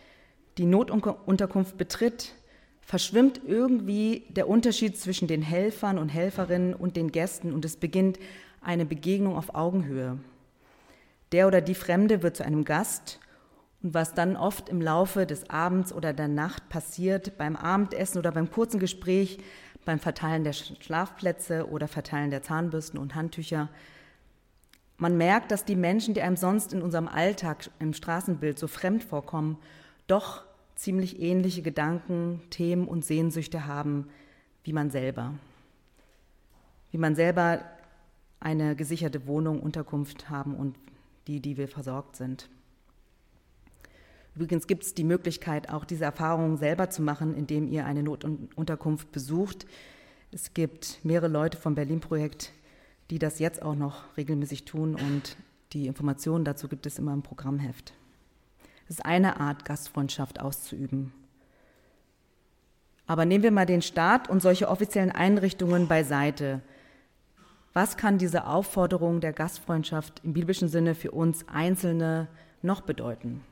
die 0.58 0.64
Notunterkunft 0.64 1.76
betritt, 1.78 2.34
verschwimmt 2.80 3.40
irgendwie 3.46 4.25
der 4.30 4.49
Unterschied 4.49 4.99
zwischen 4.99 5.28
den 5.28 5.42
Helfern 5.42 5.99
und 5.99 6.08
Helferinnen 6.08 6.75
und 6.75 6.96
den 6.96 7.12
Gästen 7.12 7.52
und 7.52 7.64
es 7.64 7.76
beginnt 7.76 8.18
eine 8.60 8.84
Begegnung 8.84 9.37
auf 9.37 9.54
Augenhöhe. 9.54 10.18
Der 11.32 11.46
oder 11.46 11.60
die 11.60 11.76
Fremde 11.76 12.22
wird 12.22 12.37
zu 12.37 12.44
einem 12.44 12.64
Gast 12.64 13.20
und 13.82 13.94
was 13.94 14.14
dann 14.14 14.37
oft 14.37 14.68
im 14.68 14.80
Laufe 14.80 15.25
des 15.25 15.49
Abends 15.49 15.92
oder 15.92 16.12
der 16.12 16.28
Nacht 16.28 16.68
passiert, 16.68 17.38
beim 17.38 17.56
Abendessen 17.56 18.18
oder 18.18 18.32
beim 18.32 18.50
kurzen 18.50 18.80
Gespräch, 18.80 19.38
beim 19.84 19.99
Verteilen 19.99 20.44
der 20.44 20.52
Schlafplätze 20.52 21.68
oder 21.68 21.88
Verteilen 21.88 22.30
der 22.30 22.42
Zahnbürsten 22.42 22.99
und 22.99 23.14
Handtücher. 23.14 23.68
Man 24.99 25.16
merkt, 25.16 25.50
dass 25.50 25.64
die 25.64 25.76
Menschen, 25.76 26.14
die 26.14 26.22
einem 26.22 26.37
sonst 26.37 26.72
in 26.72 26.82
unserem 26.82 27.08
Alltag 27.08 27.70
im 27.78 27.94
Straßenbild 27.94 28.58
so 28.58 28.66
fremd 28.66 29.02
vorkommen, 29.02 29.56
doch 30.06 30.44
ziemlich 30.75 31.20
ähnliche 31.20 31.62
Gedanken, 31.62 32.42
Themen 32.50 32.87
und 32.87 33.04
Sehnsüchte 33.04 33.66
haben 33.66 34.08
wie 34.64 34.72
man 34.72 34.90
selber. 34.90 35.34
Wie 36.90 36.99
man 36.99 37.14
selber 37.14 37.62
eine 38.40 38.76
gesicherte 38.76 39.26
Wohnung, 39.26 39.60
Unterkunft 39.60 40.28
haben 40.28 40.54
und 40.54 40.76
die, 41.26 41.40
die 41.40 41.56
wir 41.56 41.68
versorgt 41.68 42.16
sind. 42.16 42.49
Übrigens 44.40 44.66
gibt 44.66 44.85
es 44.85 44.94
die 44.94 45.04
Möglichkeit, 45.04 45.68
auch 45.68 45.85
diese 45.85 46.04
Erfahrungen 46.04 46.56
selber 46.56 46.88
zu 46.88 47.02
machen, 47.02 47.35
indem 47.37 47.68
ihr 47.68 47.85
eine 47.85 48.02
Notunterkunft 48.02 49.12
besucht. 49.12 49.66
Es 50.32 50.54
gibt 50.54 50.99
mehrere 51.04 51.28
Leute 51.28 51.59
vom 51.59 51.75
Berlin-Projekt, 51.75 52.50
die 53.11 53.18
das 53.18 53.38
jetzt 53.38 53.61
auch 53.61 53.75
noch 53.75 54.16
regelmäßig 54.16 54.64
tun 54.64 54.94
und 54.94 55.37
die 55.75 55.87
Informationen 55.87 56.47
dazu 56.47 56.68
gibt 56.68 56.87
es 56.87 56.99
immer 56.99 57.12
im 57.12 57.20
Programmheft. 57.20 57.92
Es 58.88 58.94
ist 58.94 59.04
eine 59.04 59.40
Art, 59.40 59.66
Gastfreundschaft 59.66 60.40
auszuüben. 60.40 61.12
Aber 63.06 63.26
nehmen 63.26 63.45
wir 63.45 63.50
mal 63.50 63.67
den 63.67 63.82
Staat 63.82 64.30
und 64.30 64.41
solche 64.41 64.71
offiziellen 64.71 65.12
Einrichtungen 65.12 65.86
beiseite. 65.86 66.62
Was 67.75 67.99
kann 67.99 68.17
diese 68.17 68.47
Aufforderung 68.47 69.21
der 69.21 69.34
Gastfreundschaft 69.34 70.23
im 70.25 70.32
biblischen 70.32 70.69
Sinne 70.69 70.95
für 70.95 71.10
uns 71.10 71.47
Einzelne 71.47 72.28
noch 72.62 72.80
bedeuten? 72.80 73.43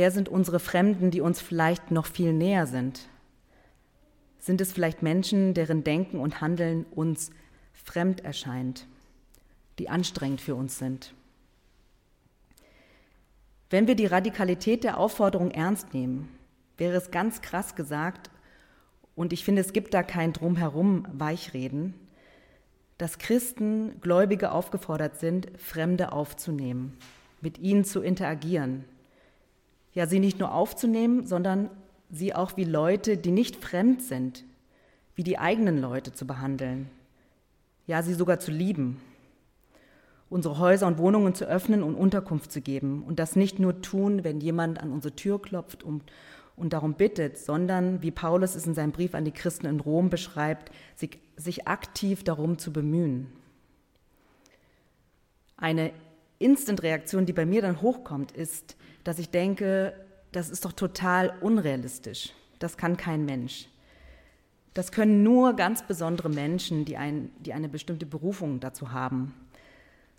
Wer 0.00 0.10
sind 0.10 0.30
unsere 0.30 0.60
Fremden, 0.60 1.10
die 1.10 1.20
uns 1.20 1.42
vielleicht 1.42 1.90
noch 1.90 2.06
viel 2.06 2.32
näher 2.32 2.66
sind? 2.66 3.06
Sind 4.38 4.62
es 4.62 4.72
vielleicht 4.72 5.02
Menschen, 5.02 5.52
deren 5.52 5.84
Denken 5.84 6.20
und 6.20 6.40
Handeln 6.40 6.86
uns 6.90 7.30
fremd 7.74 8.24
erscheint, 8.24 8.86
die 9.78 9.90
anstrengend 9.90 10.40
für 10.40 10.54
uns 10.54 10.78
sind? 10.78 11.12
Wenn 13.68 13.86
wir 13.88 13.94
die 13.94 14.06
Radikalität 14.06 14.84
der 14.84 14.96
Aufforderung 14.96 15.50
ernst 15.50 15.92
nehmen, 15.92 16.30
wäre 16.78 16.96
es 16.96 17.10
ganz 17.10 17.42
krass 17.42 17.74
gesagt, 17.74 18.30
und 19.14 19.34
ich 19.34 19.44
finde, 19.44 19.60
es 19.60 19.74
gibt 19.74 19.92
da 19.92 20.02
kein 20.02 20.32
Drumherum 20.32 21.06
Weichreden, 21.12 21.92
dass 22.96 23.18
Christen, 23.18 24.00
Gläubige 24.00 24.52
aufgefordert 24.52 25.20
sind, 25.20 25.48
Fremde 25.60 26.12
aufzunehmen, 26.12 26.96
mit 27.42 27.58
ihnen 27.58 27.84
zu 27.84 28.00
interagieren, 28.00 28.86
ja, 29.92 30.06
sie 30.06 30.20
nicht 30.20 30.38
nur 30.38 30.52
aufzunehmen, 30.52 31.26
sondern 31.26 31.70
sie 32.10 32.34
auch 32.34 32.56
wie 32.56 32.64
Leute, 32.64 33.16
die 33.16 33.30
nicht 33.30 33.56
fremd 33.56 34.02
sind, 34.02 34.44
wie 35.14 35.24
die 35.24 35.38
eigenen 35.38 35.80
Leute 35.80 36.12
zu 36.12 36.26
behandeln. 36.26 36.88
Ja, 37.86 38.02
sie 38.02 38.14
sogar 38.14 38.38
zu 38.38 38.50
lieben. 38.50 39.00
Unsere 40.28 40.58
Häuser 40.58 40.86
und 40.86 40.98
Wohnungen 40.98 41.34
zu 41.34 41.44
öffnen 41.44 41.82
und 41.82 41.96
Unterkunft 41.96 42.52
zu 42.52 42.60
geben. 42.60 43.02
Und 43.02 43.18
das 43.18 43.34
nicht 43.34 43.58
nur 43.58 43.82
tun, 43.82 44.22
wenn 44.22 44.40
jemand 44.40 44.80
an 44.80 44.92
unsere 44.92 45.16
Tür 45.16 45.42
klopft 45.42 45.82
und, 45.82 46.04
und 46.56 46.72
darum 46.72 46.94
bittet, 46.94 47.36
sondern, 47.36 48.00
wie 48.02 48.12
Paulus 48.12 48.54
es 48.54 48.66
in 48.66 48.74
seinem 48.74 48.92
Brief 48.92 49.14
an 49.14 49.24
die 49.24 49.32
Christen 49.32 49.66
in 49.66 49.80
Rom 49.80 50.08
beschreibt, 50.08 50.70
sich, 50.94 51.18
sich 51.36 51.66
aktiv 51.66 52.22
darum 52.22 52.58
zu 52.58 52.72
bemühen. 52.72 53.32
Eine 55.56 55.90
Instant-Reaktion, 56.40 57.26
die 57.26 57.32
bei 57.32 57.46
mir 57.46 57.62
dann 57.62 57.80
hochkommt, 57.82 58.32
ist, 58.32 58.76
dass 59.04 59.18
ich 59.18 59.30
denke, 59.30 59.94
das 60.32 60.50
ist 60.50 60.64
doch 60.64 60.72
total 60.72 61.32
unrealistisch. 61.40 62.32
Das 62.58 62.76
kann 62.76 62.96
kein 62.96 63.24
Mensch. 63.24 63.68
Das 64.74 64.92
können 64.92 65.22
nur 65.22 65.54
ganz 65.54 65.82
besondere 65.86 66.28
Menschen, 66.28 66.84
die, 66.84 66.96
ein, 66.96 67.30
die 67.40 67.52
eine 67.52 67.68
bestimmte 67.68 68.06
Berufung 68.06 68.60
dazu 68.60 68.92
haben, 68.92 69.34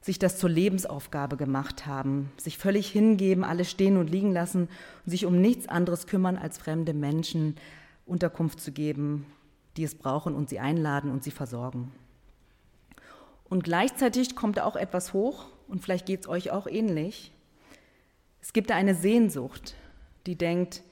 sich 0.01 0.19
das 0.19 0.37
zur 0.37 0.49
Lebensaufgabe 0.49 1.37
gemacht 1.37 1.85
haben, 1.85 2.31
sich 2.37 2.57
völlig 2.57 2.89
hingeben, 2.91 3.43
alles 3.43 3.71
stehen 3.71 3.97
und 3.97 4.09
liegen 4.09 4.31
lassen 4.31 4.67
und 5.05 5.09
sich 5.09 5.25
um 5.25 5.39
nichts 5.39 5.67
anderes 5.67 6.05
kümmern, 6.05 6.37
als 6.37 6.57
fremde 6.57 6.93
Menschen 6.93 7.55
Unterkunft 8.05 8.59
zu 8.59 8.71
geben, 8.71 9.25
die 9.77 9.83
es 9.83 9.95
brauchen 9.95 10.35
und 10.35 10.49
sie 10.49 10.59
einladen 10.59 11.11
und 11.11 11.23
sie 11.23 11.31
versorgen. 11.31 11.91
Und 13.47 13.63
gleichzeitig 13.63 14.35
kommt 14.35 14.59
auch 14.59 14.75
etwas 14.75 15.13
hoch, 15.13 15.47
und 15.71 15.81
vielleicht 15.81 16.05
geht 16.05 16.21
es 16.21 16.27
euch 16.27 16.51
auch 16.51 16.67
ähnlich, 16.67 17.31
es 18.41 18.53
gibt 18.53 18.69
da 18.69 18.75
eine 18.75 18.93
Sehnsucht, 18.93 19.75
die 20.25 20.35
denkt, 20.35 20.83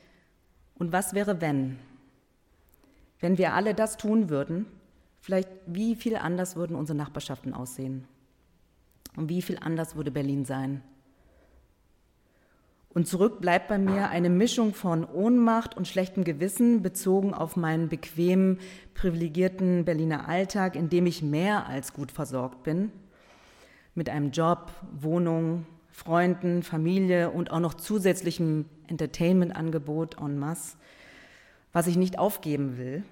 und 0.75 0.93
was 0.93 1.13
wäre, 1.13 1.41
wenn? 1.41 1.77
Wenn 3.19 3.37
wir 3.37 3.53
alle 3.53 3.73
das 3.73 3.97
tun 3.97 4.29
würden, 4.29 4.65
vielleicht 5.19 5.49
wie 5.65 5.95
viel 5.95 6.15
anders 6.15 6.55
würden 6.55 6.77
unsere 6.77 6.97
Nachbarschaften 6.97 7.53
aussehen? 7.53 8.07
Und 9.17 9.27
wie 9.27 9.41
viel 9.41 9.57
anders 9.59 9.97
würde 9.97 10.11
Berlin 10.11 10.45
sein? 10.45 10.81
Und 12.87 13.07
zurück 13.07 13.41
bleibt 13.41 13.67
bei 13.67 13.77
mir 13.77 14.09
eine 14.09 14.29
Mischung 14.29 14.73
von 14.73 15.03
Ohnmacht 15.03 15.75
und 15.75 15.87
schlechtem 15.87 16.23
Gewissen 16.23 16.81
bezogen 16.81 17.33
auf 17.33 17.57
meinen 17.57 17.89
bequemen, 17.89 18.59
privilegierten 18.93 19.83
Berliner 19.83 20.29
Alltag, 20.29 20.75
in 20.75 20.89
dem 20.89 21.05
ich 21.05 21.21
mehr 21.21 21.67
als 21.67 21.93
gut 21.93 22.11
versorgt 22.11 22.63
bin. 22.63 22.91
Mit 23.99 24.07
einem 24.07 24.31
Job, 24.31 24.71
Wohnung, 24.93 25.65
Freunden, 25.91 26.63
Familie 26.63 27.31
und 27.31 27.51
auch 27.51 27.59
noch 27.59 27.73
zusätzlichem 27.73 28.63
Entertainment-Angebot 28.87 30.21
en 30.21 30.39
masse, 30.39 30.77
was 31.73 31.85
ich 31.85 31.97
nicht 31.97 32.17
aufgeben 32.17 32.77
will. 32.77 33.03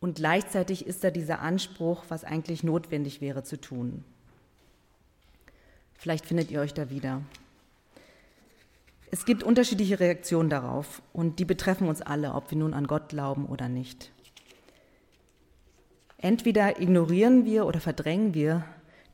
Und 0.00 0.16
gleichzeitig 0.16 0.86
ist 0.86 1.04
da 1.04 1.10
dieser 1.10 1.40
Anspruch, 1.40 2.04
was 2.08 2.24
eigentlich 2.24 2.64
notwendig 2.64 3.20
wäre 3.20 3.42
zu 3.42 3.60
tun. 3.60 4.04
Vielleicht 5.98 6.24
findet 6.24 6.50
ihr 6.50 6.62
euch 6.62 6.72
da 6.72 6.88
wieder. 6.88 7.20
Es 9.10 9.26
gibt 9.26 9.42
unterschiedliche 9.42 10.00
Reaktionen 10.00 10.48
darauf 10.48 11.02
und 11.12 11.40
die 11.40 11.44
betreffen 11.44 11.88
uns 11.88 12.00
alle, 12.00 12.32
ob 12.32 12.50
wir 12.50 12.56
nun 12.56 12.72
an 12.72 12.86
Gott 12.86 13.10
glauben 13.10 13.44
oder 13.44 13.68
nicht. 13.68 14.12
Entweder 16.16 16.80
ignorieren 16.80 17.44
wir 17.44 17.66
oder 17.66 17.80
verdrängen 17.80 18.32
wir 18.32 18.64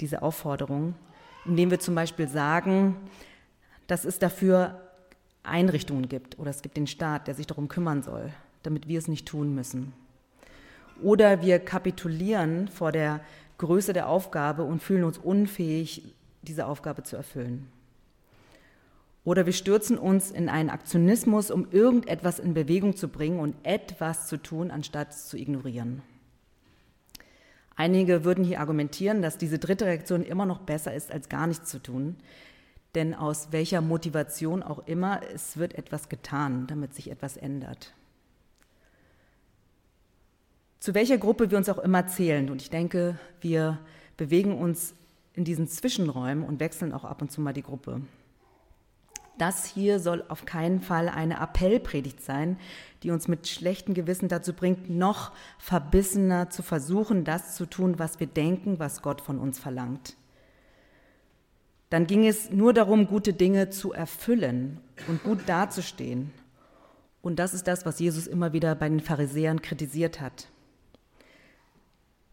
diese 0.03 0.21
Aufforderung 0.21 0.95
indem 1.45 1.71
wir 1.71 1.81
zum 1.81 1.95
Beispiel 1.95 2.29
sagen, 2.29 2.97
dass 3.87 4.05
es 4.05 4.19
dafür 4.19 4.81
Einrichtungen 5.43 6.09
gibt 6.09 6.39
oder 6.39 6.51
es 6.51 6.63
gibt 6.63 6.77
den 6.77 6.87
Staat, 6.87 7.27
der 7.27 7.35
sich 7.35 7.47
darum 7.47 7.69
kümmern 7.69 8.03
soll, 8.03 8.33
damit 8.63 8.87
wir 8.89 8.99
es 8.99 9.09
nicht 9.09 9.27
tun 9.27 9.55
müssen. 9.55 9.93
Oder 11.03 11.43
wir 11.43 11.59
kapitulieren 11.59 12.69
vor 12.69 12.93
der 12.93 13.21
Größe 13.59 13.93
der 13.93 14.09
Aufgabe 14.09 14.63
und 14.63 14.83
fühlen 14.83 15.05
uns 15.05 15.19
unfähig, 15.19 16.15
diese 16.43 16.67
Aufgabe 16.67 17.03
zu 17.03 17.17
erfüllen. 17.17 17.69
Oder 19.25 19.47
wir 19.47 19.53
stürzen 19.53 19.99
uns 19.99 20.31
in 20.31 20.49
einen 20.49 20.71
Aktionismus, 20.71 21.51
um 21.51 21.69
irgendetwas 21.71 22.41
in 22.41 22.55
Bewegung 22.55 22.97
zu 22.97 23.09
bringen 23.09 23.39
und 23.39 23.55
etwas 23.63 24.27
zu 24.27 24.37
tun, 24.37 24.71
anstatt 24.71 25.15
zu 25.15 25.37
ignorieren. 25.37 26.03
Einige 27.77 28.25
würden 28.25 28.45
hier 28.45 28.61
argumentieren, 28.61 29.23
dass 29.23 29.39
diese 29.39 29.59
dritte 29.59 29.87
Reaktion 29.87 30.23
immer 30.23 30.47
noch 30.47 30.61
besser 30.61 30.95
ist, 30.95 31.11
als 31.11 31.29
gar 31.29 31.47
nichts 31.47 31.71
zu 31.71 31.83
tun. 31.83 32.17
Denn 32.95 33.15
aus 33.15 33.49
welcher 33.53 33.81
Motivation 33.81 34.63
auch 34.63 34.87
immer, 34.87 35.21
es 35.35 35.57
wird 35.57 35.75
etwas 35.75 36.09
getan, 36.09 36.67
damit 36.67 36.95
sich 36.95 37.11
etwas 37.11 37.37
ändert. 37.37 37.95
Zu 40.79 40.95
welcher 40.95 41.17
Gruppe 41.17 41.51
wir 41.51 41.59
uns 41.59 41.69
auch 41.69 41.79
immer 41.79 42.07
zählen. 42.07 42.51
Und 42.51 42.61
ich 42.61 42.69
denke, 42.69 43.19
wir 43.41 43.79
bewegen 44.17 44.59
uns 44.59 44.95
in 45.35 45.45
diesen 45.45 45.69
Zwischenräumen 45.69 46.45
und 46.45 46.61
wechseln 46.61 46.93
auch 46.93 47.05
ab 47.05 47.23
und 47.23 47.33
zu 47.33 47.41
mal 47.41 47.55
die 47.55 47.63
Gruppe. 47.63 48.03
Das 49.39 49.65
hier 49.65 49.99
soll 49.99 50.25
auf 50.29 50.45
keinen 50.45 50.81
Fall 50.81 51.09
eine 51.09 51.41
Appellpredigt 51.41 52.23
sein, 52.23 52.59
die 53.03 53.11
uns 53.11 53.29
mit 53.29 53.49
schlechtem 53.49 53.95
Gewissen 53.95 54.29
dazu 54.29 54.53
bringt, 54.53 54.91
noch 54.91 55.33
verbissener 55.59 56.51
zu 56.51 56.63
versuchen, 56.63 57.25
das 57.25 57.57
zu 57.57 57.67
tun, 57.67 57.99
was 57.99 58.21
wir 58.21 58.27
denken, 58.27 58.79
was 58.79 59.03
Gott 59.03 59.21
von 59.21 59.39
uns 59.39 59.59
verlangt. 59.59 60.17
Dann 61.91 62.07
ging 62.07 62.27
es 62.27 62.51
nur 62.51 62.73
darum, 62.73 63.07
gute 63.07 63.33
Dinge 63.33 63.71
zu 63.71 63.93
erfüllen 63.93 64.81
und 65.09 65.23
gut 65.25 65.41
dazustehen. 65.47 66.31
Und 67.21 67.39
das 67.39 67.55
ist 67.55 67.69
das, 67.69 67.85
was 67.85 68.01
Jesus 68.01 68.27
immer 68.27 68.53
wieder 68.53 68.75
bei 68.75 68.89
den 68.89 69.01
Pharisäern 69.01 69.63
kritisiert 69.63 70.21
hat. 70.21 70.49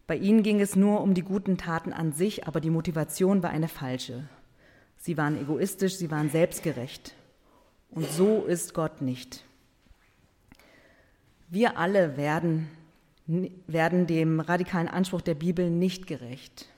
Bei 0.06 0.16
ihnen 0.16 0.42
ging 0.42 0.60
es 0.60 0.76
nur 0.76 1.02
um 1.02 1.14
die 1.14 1.22
guten 1.22 1.56
Taten 1.56 1.92
an 1.92 2.12
sich, 2.12 2.48
aber 2.48 2.60
die 2.60 2.70
Motivation 2.70 3.42
war 3.42 3.50
eine 3.50 3.68
falsche. 3.68 4.24
Sie 5.02 5.16
waren 5.16 5.40
egoistisch, 5.40 5.96
sie 5.96 6.10
waren 6.10 6.28
selbstgerecht. 6.28 7.14
Und 7.90 8.08
so 8.10 8.44
ist 8.44 8.74
Gott 8.74 9.00
nicht. 9.00 9.44
Wir 11.48 11.78
alle 11.78 12.18
werden, 12.18 12.68
werden 13.26 14.06
dem 14.06 14.40
radikalen 14.40 14.88
Anspruch 14.88 15.22
der 15.22 15.34
Bibel 15.34 15.70
nicht 15.70 16.06
gerecht. 16.06 16.68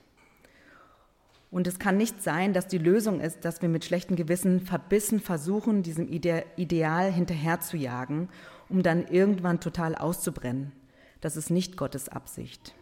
Und 1.51 1.67
es 1.67 1.79
kann 1.79 1.97
nicht 1.97 2.23
sein, 2.23 2.53
dass 2.53 2.67
die 2.67 2.77
Lösung 2.77 3.19
ist, 3.19 3.43
dass 3.43 3.61
wir 3.61 3.67
mit 3.67 3.83
schlechtem 3.83 4.15
Gewissen 4.15 4.61
verbissen 4.61 5.19
versuchen, 5.19 5.83
diesem 5.83 6.07
Ideal 6.07 7.11
hinterherzujagen, 7.11 8.29
um 8.69 8.83
dann 8.83 9.05
irgendwann 9.05 9.59
total 9.59 9.95
auszubrennen. 9.95 10.71
Das 11.19 11.35
ist 11.35 11.51
nicht 11.51 11.75
Gottes 11.75 12.07
Absicht. 12.07 12.73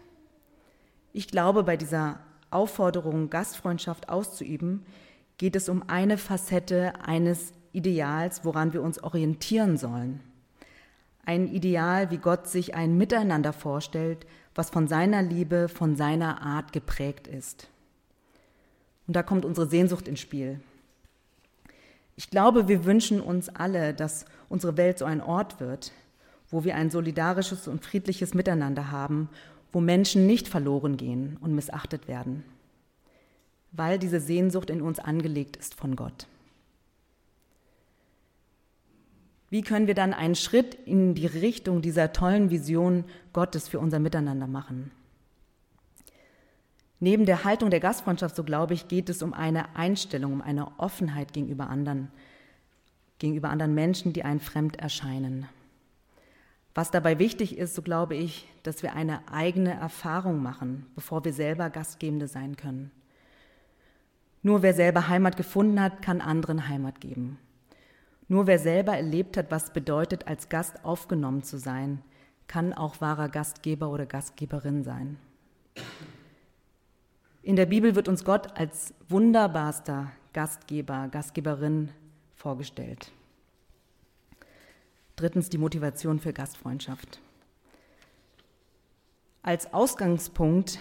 Ich 1.13 1.27
glaube, 1.27 1.63
bei 1.63 1.77
dieser 1.77 2.19
Aufforderung, 2.51 3.31
Gastfreundschaft 3.31 4.07
auszuüben, 4.07 4.85
geht 5.41 5.55
es 5.55 5.69
um 5.69 5.81
eine 5.87 6.19
Facette 6.19 6.93
eines 7.03 7.51
Ideals, 7.71 8.45
woran 8.45 8.73
wir 8.73 8.83
uns 8.83 9.01
orientieren 9.01 9.75
sollen. 9.75 10.19
Ein 11.25 11.47
Ideal, 11.47 12.11
wie 12.11 12.19
Gott 12.19 12.47
sich 12.47 12.75
ein 12.75 12.95
Miteinander 12.95 13.51
vorstellt, 13.51 14.27
was 14.53 14.69
von 14.69 14.87
seiner 14.87 15.23
Liebe, 15.23 15.67
von 15.67 15.95
seiner 15.95 16.43
Art 16.43 16.73
geprägt 16.73 17.27
ist. 17.27 17.69
Und 19.07 19.15
da 19.15 19.23
kommt 19.23 19.43
unsere 19.43 19.65
Sehnsucht 19.65 20.07
ins 20.07 20.19
Spiel. 20.19 20.59
Ich 22.15 22.29
glaube, 22.29 22.67
wir 22.67 22.85
wünschen 22.85 23.19
uns 23.19 23.49
alle, 23.49 23.95
dass 23.95 24.25
unsere 24.47 24.77
Welt 24.77 24.99
so 24.99 25.05
ein 25.05 25.21
Ort 25.21 25.59
wird, 25.59 25.91
wo 26.51 26.63
wir 26.65 26.75
ein 26.75 26.91
solidarisches 26.91 27.67
und 27.67 27.83
friedliches 27.83 28.35
Miteinander 28.35 28.91
haben, 28.91 29.27
wo 29.71 29.81
Menschen 29.81 30.27
nicht 30.27 30.47
verloren 30.47 30.97
gehen 30.97 31.37
und 31.41 31.55
missachtet 31.55 32.07
werden 32.07 32.43
weil 33.71 33.99
diese 33.99 34.19
Sehnsucht 34.19 34.69
in 34.69 34.81
uns 34.81 34.99
angelegt 34.99 35.55
ist 35.55 35.75
von 35.75 35.95
Gott. 35.95 36.27
Wie 39.49 39.63
können 39.63 39.87
wir 39.87 39.95
dann 39.95 40.13
einen 40.13 40.35
Schritt 40.35 40.75
in 40.85 41.13
die 41.13 41.25
Richtung 41.25 41.81
dieser 41.81 42.13
tollen 42.13 42.49
Vision 42.49 43.03
Gottes 43.33 43.67
für 43.67 43.79
unser 43.79 43.99
Miteinander 43.99 44.47
machen? 44.47 44.91
Neben 47.01 47.25
der 47.25 47.43
Haltung 47.43 47.69
der 47.69 47.79
Gastfreundschaft, 47.79 48.35
so 48.35 48.43
glaube 48.43 48.73
ich, 48.73 48.87
geht 48.87 49.09
es 49.09 49.21
um 49.21 49.33
eine 49.33 49.75
Einstellung, 49.75 50.33
um 50.33 50.41
eine 50.41 50.79
Offenheit 50.79 51.33
gegenüber 51.33 51.67
anderen, 51.67 52.09
gegenüber 53.19 53.49
anderen 53.49 53.73
Menschen, 53.73 54.13
die 54.13 54.23
einen 54.23 54.39
fremd 54.39 54.77
erscheinen. 54.77 55.49
Was 56.73 56.91
dabei 56.91 57.19
wichtig 57.19 57.57
ist, 57.57 57.75
so 57.75 57.81
glaube 57.81 58.15
ich, 58.15 58.47
dass 58.63 58.83
wir 58.83 58.93
eine 58.93 59.27
eigene 59.29 59.73
Erfahrung 59.73 60.41
machen, 60.41 60.85
bevor 60.95 61.25
wir 61.25 61.33
selber 61.33 61.69
Gastgebende 61.69 62.27
sein 62.27 62.55
können. 62.55 62.91
Nur 64.43 64.61
wer 64.63 64.73
selber 64.73 65.07
Heimat 65.07 65.37
gefunden 65.37 65.79
hat, 65.79 66.01
kann 66.01 66.21
anderen 66.21 66.67
Heimat 66.67 66.99
geben. 66.99 67.37
Nur 68.27 68.47
wer 68.47 68.59
selber 68.59 68.95
erlebt 68.95 69.37
hat, 69.37 69.51
was 69.51 69.73
bedeutet, 69.73 70.27
als 70.27 70.49
Gast 70.49 70.83
aufgenommen 70.85 71.43
zu 71.43 71.59
sein, 71.59 72.01
kann 72.47 72.73
auch 72.73 73.01
wahrer 73.01 73.29
Gastgeber 73.29 73.89
oder 73.89 74.05
Gastgeberin 74.05 74.83
sein. 74.83 75.17
In 77.43 77.55
der 77.55 77.65
Bibel 77.65 77.95
wird 77.95 78.07
uns 78.07 78.23
Gott 78.23 78.57
als 78.57 78.93
wunderbarster 79.09 80.11
Gastgeber, 80.33 81.07
Gastgeberin 81.09 81.89
vorgestellt. 82.35 83.11
Drittens 85.15 85.49
die 85.49 85.57
Motivation 85.57 86.19
für 86.19 86.33
Gastfreundschaft. 86.33 87.19
Als 89.43 89.73
Ausgangspunkt 89.73 90.79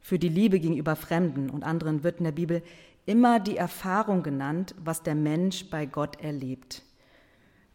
für 0.00 0.18
die 0.18 0.28
Liebe 0.28 0.60
gegenüber 0.60 0.96
Fremden 0.96 1.50
und 1.50 1.64
anderen 1.64 2.02
wird 2.02 2.18
in 2.18 2.24
der 2.24 2.32
Bibel 2.32 2.62
immer 3.06 3.40
die 3.40 3.56
Erfahrung 3.56 4.22
genannt, 4.22 4.74
was 4.82 5.02
der 5.02 5.14
Mensch 5.14 5.68
bei 5.70 5.86
Gott 5.86 6.20
erlebt. 6.20 6.82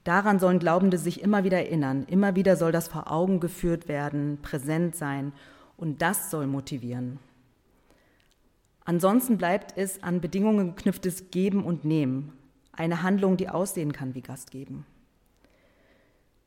Daran 0.04 0.40
sollen 0.40 0.60
Glaubende 0.60 0.98
sich 0.98 1.22
immer 1.22 1.44
wieder 1.44 1.58
erinnern, 1.58 2.06
immer 2.08 2.36
wieder 2.36 2.56
soll 2.56 2.72
das 2.72 2.88
vor 2.88 3.12
Augen 3.12 3.40
geführt 3.42 3.90
werden, 3.90 4.40
präsent 4.42 4.96
sein 4.96 5.34
und 5.76 6.02
das 6.02 6.32
soll 6.32 6.48
motivieren. 6.48 7.20
Ansonsten 8.86 9.38
bleibt 9.38 9.78
es 9.78 10.02
an 10.02 10.22
Bedingungen 10.22 10.76
geknüpftes 10.76 11.30
Geben 11.30 11.66
und 11.66 11.84
Nehmen, 11.84 12.32
eine 12.72 13.04
Handlung, 13.04 13.36
die 13.36 13.50
aussehen 13.50 13.92
kann 13.92 14.16
wie 14.16 14.22
Gastgeben. 14.22 14.86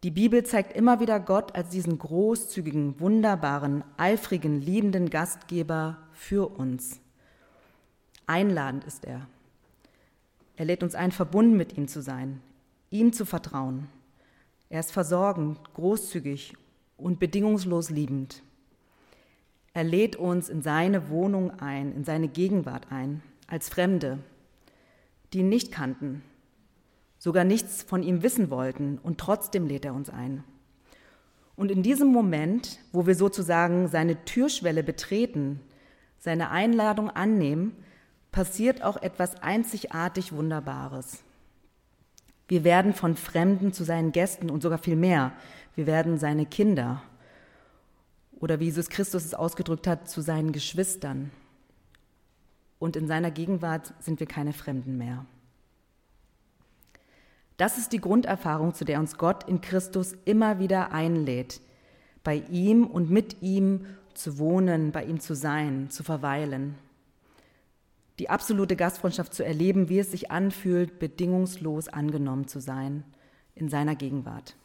Die 0.05 0.11
Bibel 0.11 0.43
zeigt 0.45 0.75
immer 0.75 1.01
wieder 1.01 1.21
Gott 1.21 1.55
als 1.55 1.69
diesen 1.69 1.99
großzügigen, 1.99 2.99
wunderbaren, 2.99 3.85
eifrigen, 3.99 4.59
liebenden 4.59 5.11
Gastgeber 5.11 5.99
für 6.13 6.49
uns. 6.49 7.03
Einladend 8.27 8.85
ist 8.85 9.05
er. 9.05 9.27
Er 10.57 10.65
lädt 10.65 10.83
uns 10.83 10.95
ein, 10.95 11.13
verbunden 11.13 11.57
mit 11.57 11.77
ihm 11.77 11.89
zu 11.89 12.03
sein, 12.03 12.41
ihm 12.91 13.13
zu 13.13 13.25
vertrauen. 13.25 13.89
Er 14.69 14.81
ist 14.81 14.93
versorgend, 14.93 15.59
großzügig 15.75 16.55
und 16.97 17.19
bedingungslos 17.19 17.91
liebend. 17.91 18.43
Er 19.73 19.85
lädt 19.85 20.17
uns 20.17 20.49
in 20.49 20.63
seine 20.63 21.09
Wohnung 21.09 21.59
ein, 21.61 21.95
in 21.95 22.05
seine 22.05 22.29
Gegenwart 22.29 22.91
ein, 22.91 23.23
als 23.47 23.69
Fremde, 23.69 24.19
die 25.33 25.39
ihn 25.39 25.49
nicht 25.49 25.73
kannten, 25.73 26.23
sogar 27.19 27.45
nichts 27.45 27.83
von 27.83 28.03
ihm 28.03 28.23
wissen 28.23 28.51
wollten, 28.51 28.99
und 28.99 29.19
trotzdem 29.19 29.67
lädt 29.67 29.85
er 29.85 29.95
uns 29.95 30.11
ein. 30.11 30.45
Und 31.57 31.71
in 31.71 31.83
diesem 31.83 32.09
Moment, 32.09 32.79
wo 32.93 33.07
wir 33.07 33.15
sozusagen 33.15 33.87
seine 33.89 34.25
Türschwelle 34.25 34.83
betreten, 34.83 35.61
seine 36.19 36.51
Einladung 36.51 37.11
annehmen, 37.11 37.77
passiert 38.33 38.83
auch 38.83 38.97
etwas 38.97 39.43
einzigartig 39.43 40.33
Wunderbares. 40.33 41.23
Wir 42.49 42.65
werden 42.65 42.95
von 42.95 43.17
Fremden 43.17 43.73
zu 43.73 43.85
seinen 43.85 44.13
Gästen 44.13 44.51
und 44.51 44.63
sogar 44.63 44.79
viel 44.79 44.97
mehr. 44.97 45.33
Wir 45.77 45.87
werden 45.87 46.19
seine 46.19 46.47
Kinder. 46.47 47.03
Oder 48.41 48.59
wie 48.59 48.65
Jesus 48.65 48.89
Christus 48.89 49.25
es 49.25 49.35
ausgedrückt 49.35 49.87
hat, 49.87 50.09
zu 50.09 50.21
seinen 50.21 50.53
Geschwistern. 50.53 51.31
Und 52.79 52.97
in 52.97 53.07
seiner 53.07 53.31
Gegenwart 53.31 53.93
sind 54.01 54.19
wir 54.19 54.27
keine 54.27 54.53
Fremden 54.53 54.97
mehr. 54.97 55.27
Das 57.57 57.77
ist 57.77 57.93
die 57.93 58.01
Grunderfahrung, 58.01 58.75
zu 58.75 58.85
der 58.85 58.99
uns 58.99 59.19
Gott 59.19 59.47
in 59.47 59.61
Christus 59.61 60.15
immer 60.25 60.59
wieder 60.59 60.93
einlädt, 60.93 61.61
bei 62.25 62.37
ihm 62.51 62.87
und 62.87 63.11
mit 63.11 63.43
ihm 63.43 63.85
zu 64.15 64.39
wohnen, 64.39 64.93
bei 64.93 65.05
ihm 65.05 65.21
zu 65.21 65.35
sein, 65.35 65.91
zu 65.91 66.03
verweilen 66.03 66.75
die 68.21 68.29
absolute 68.29 68.77
Gastfreundschaft 68.77 69.33
zu 69.33 69.43
erleben, 69.43 69.89
wie 69.89 69.99
es 69.99 70.11
sich 70.11 70.31
anfühlt, 70.31 70.99
bedingungslos 70.99 71.89
angenommen 71.89 72.47
zu 72.49 72.61
sein 72.61 73.03
in 73.55 73.71
seiner 73.71 73.97
Gegenwart. 73.97 74.57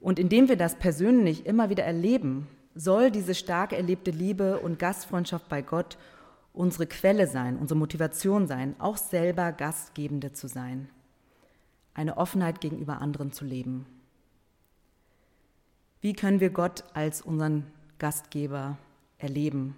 Und 0.00 0.18
indem 0.18 0.48
wir 0.48 0.56
das 0.56 0.80
persönlich 0.80 1.46
immer 1.46 1.70
wieder 1.70 1.84
erleben, 1.84 2.48
soll 2.74 3.12
diese 3.12 3.36
stark 3.36 3.72
erlebte 3.72 4.10
Liebe 4.10 4.58
und 4.58 4.80
Gastfreundschaft 4.80 5.48
bei 5.48 5.62
Gott 5.62 5.96
unsere 6.52 6.88
Quelle 6.88 7.28
sein, 7.28 7.56
unsere 7.56 7.78
Motivation 7.78 8.48
sein, 8.48 8.74
auch 8.80 8.96
selber 8.96 9.52
Gastgebende 9.52 10.32
zu 10.32 10.48
sein, 10.48 10.88
eine 11.94 12.16
Offenheit 12.16 12.60
gegenüber 12.60 13.00
anderen 13.00 13.30
zu 13.30 13.44
leben. 13.44 13.86
Wie 16.00 16.14
können 16.14 16.40
wir 16.40 16.50
Gott 16.50 16.82
als 16.94 17.22
unseren 17.22 17.64
Gastgeber 17.98 18.76
erleben, 19.18 19.76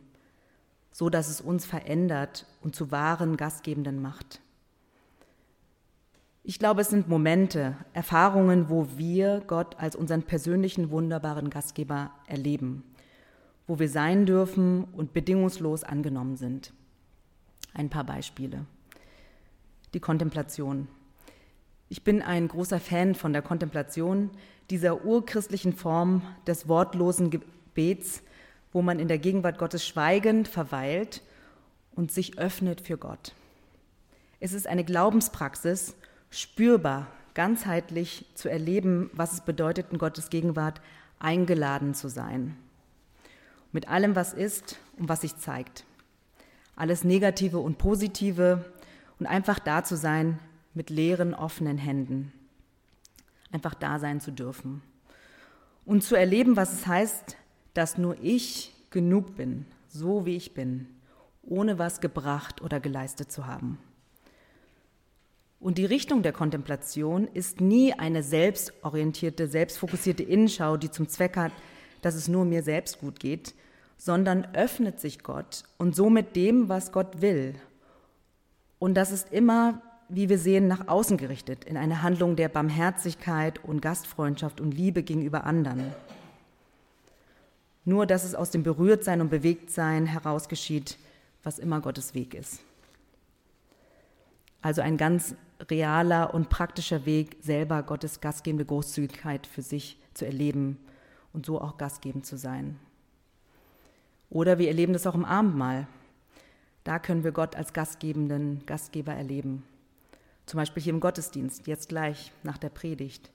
so 0.93 1.11
dass 1.11 1.29
es 1.29 1.41
uns 1.41 1.65
verändert 1.65 2.47
und 2.63 2.75
zu 2.75 2.91
wahren 2.91 3.37
Gastgebenden 3.37 4.01
macht. 4.03 4.41
Ich 6.43 6.59
glaube, 6.59 6.81
es 6.81 6.91
sind 6.91 7.09
Momente, 7.09 7.77
Erfahrungen, 7.93 8.71
wo 8.71 8.89
wir 8.97 9.43
Gott 9.47 9.79
als 9.79 9.95
unseren 9.95 10.23
persönlichen, 10.23 10.91
wunderbaren 10.91 11.51
Gastgeber 11.51 12.11
erleben, 12.27 12.83
wo 13.67 13.79
wir 13.79 13.89
sein 13.89 14.27
dürfen 14.27 14.85
und 14.85 15.13
bedingungslos 15.13 15.85
angenommen 15.85 16.37
sind. 16.37 16.73
Ein 17.75 17.91
paar 17.91 18.05
Beispiele. 18.05 18.65
Die 19.93 20.01
Kontemplation. 20.01 20.89
Ich 21.89 22.05
bin 22.05 22.23
ein 22.23 22.49
großer 22.49 22.81
Fan 22.81 23.15
von 23.15 23.33
der 23.33 23.43
Kontemplation, 23.43 24.31
dieser 24.71 25.05
urchristlichen 25.05 25.73
Form 25.73 26.23
des 26.47 26.69
wortlosen 26.69 27.31
Gebets, 27.31 28.23
wo 28.73 28.83
man 28.83 28.99
in 28.99 29.09
der 29.09 29.19
Gegenwart 29.19 29.59
Gottes 29.59 29.87
schweigend 29.87 30.49
verweilt 30.49 31.23
und 31.95 32.13
sich 32.13 32.39
öffnet 32.39 32.81
für 32.81 32.97
Gott. 32.97 33.33
Es 34.39 34.53
ist 34.53 34.67
eine 34.67 34.85
Glaubenspraxis, 34.85 35.95
spürbar, 36.31 37.07
ganzheitlich 37.35 38.27
zu 38.35 38.49
erleben, 38.49 39.11
was 39.13 39.33
es 39.33 39.41
bedeutet, 39.43 39.87
in 39.91 39.99
Gottes 39.99 40.31
Gegenwart 40.31 40.81
eingeladen 41.19 41.95
zu 41.95 42.09
sein. 42.09 42.57
Mit 43.73 43.89
allem, 43.89 44.17
was 44.17 44.33
ist 44.33 44.79
und 44.97 45.09
was 45.09 45.21
sich 45.21 45.37
zeigt. 45.37 45.85
Alles 46.75 47.05
Negative 47.05 47.59
und 47.59 47.79
Positive 47.79 48.65
und 49.19 49.27
einfach 49.27 49.59
da 49.59 49.85
zu 49.85 49.97
sein 49.97 50.39
mit 50.75 50.91
leeren, 50.91 51.35
offenen 51.35 51.79
Händen. 51.79 52.33
Einfach 53.53 53.75
da 53.75 53.99
sein 53.99 54.21
zu 54.21 54.31
dürfen. 54.31 54.83
Und 55.85 56.03
zu 56.03 56.15
erleben, 56.15 56.57
was 56.57 56.73
es 56.73 56.87
heißt, 56.87 57.37
dass 57.75 57.99
nur 57.99 58.17
ich 58.21 58.73
genug 58.91 59.37
bin, 59.37 59.67
so 59.89 60.27
wie 60.27 60.37
ich 60.37 60.55
bin, 60.55 60.87
ohne 61.43 61.79
was 61.79 62.01
gebracht 62.01 62.63
oder 62.63 62.81
geleistet 62.81 63.33
zu 63.33 63.47
haben. 63.47 63.79
Und 65.59 65.77
die 65.77 65.85
Richtung 65.85 66.23
der 66.23 66.33
Kontemplation 66.33 67.29
ist 67.29 67.61
nie 67.61 67.93
eine 67.93 68.23
selbstorientierte, 68.23 69.47
selbstfokussierte 69.47 70.23
Innenschau, 70.23 70.79
die 70.79 70.91
zum 70.91 71.09
Zweck 71.09 71.37
hat, 71.37 71.53
dass 72.01 72.15
es 72.15 72.29
nur 72.29 72.47
mir 72.47 72.63
selbst 72.63 73.01
gut 73.01 73.21
geht, 73.21 73.55
sondern 73.99 74.47
öffnet 74.55 75.01
sich 75.01 75.23
Gott 75.23 75.65
und 75.77 75.95
somit 75.95 76.35
dem, 76.35 76.71
was 76.71 76.93
Gott 76.93 77.21
will. 77.21 77.55
Und 78.79 78.95
das 78.95 79.13
ist 79.13 79.31
immer, 79.31 79.83
wie 80.09 80.31
wir 80.31 80.39
sehen, 80.39 80.67
nach 80.67 80.89
außen 80.89 81.19
gerichtet, 81.19 81.65
in 81.65 81.77
eine 81.77 82.03
Handlung 82.03 82.37
der 82.37 82.49
Barmherzigkeit 82.49 83.63
und 83.63 83.83
Gastfreundschaft 83.83 84.63
und 84.63 84.73
Liebe 84.73 85.03
gegenüber 85.03 85.45
anderen. 85.45 85.93
Nur, 87.85 88.07
dass 88.07 88.25
es 88.25 88.35
aus 88.35 88.51
dem 88.51 88.63
Berührtsein 88.63 89.21
und 89.21 89.31
Bewegtsein 89.31 90.07
heraus 90.07 90.49
geschieht, 90.49 90.99
was 91.43 91.59
immer 91.59 91.81
Gottes 91.81 92.15
Weg 92.15 92.35
ist. 92.35 92.61
Also 94.63 94.83
ein 94.83 94.97
ganz 94.97 95.35
realer 95.71 96.35
und 96.35 96.51
praktischer 96.51 97.07
Weg, 97.07 97.37
selber 97.41 97.83
Gottes 97.83 98.21
gastgebende 98.21 98.65
Großzügigkeit 98.65 99.47
für 99.47 99.63
sich 99.63 99.99
zu 100.15 100.27
erleben 100.27 100.79
und 101.33 101.47
so 101.47 101.61
auch 101.61 101.79
gastgebend 101.79 102.27
zu 102.27 102.37
sein. 102.37 102.79
Oder 104.29 104.59
wir 104.59 104.69
erleben 104.69 104.93
das 104.93 105.07
auch 105.07 105.15
im 105.15 105.25
Abendmahl. 105.25 105.87
Da 106.85 106.99
können 106.99 107.25
wir 107.25 107.33
Gott 107.33 107.57
als 107.57 107.73
gastgebenden 107.73 108.65
Gastgeber 108.67 109.13
erleben. 109.13 109.65
Zum 110.47 110.59
Beispiel 110.59 110.83
hier 110.83 110.93
im 110.93 111.01
Gottesdienst, 111.01 111.67
jetzt 111.67 111.89
gleich 111.89 112.33
nach 112.43 112.59
der 112.59 112.71
Predigt. 112.71 113.31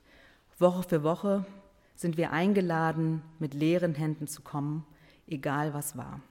Woche 0.58 0.84
für 0.84 1.03
Woche 1.03 1.45
sind 1.95 2.17
wir 2.17 2.31
eingeladen, 2.31 3.21
mit 3.39 3.53
leeren 3.53 3.95
Händen 3.95 4.27
zu 4.27 4.41
kommen, 4.41 4.86
egal 5.27 5.73
was 5.73 5.97
war. 5.97 6.21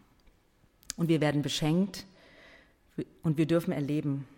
Und 0.97 1.09
wir 1.09 1.21
werden 1.21 1.43
beschenkt 1.43 2.05
und 3.23 3.39
wir 3.39 3.47
dürfen 3.47 3.73
erleben, 3.73 4.29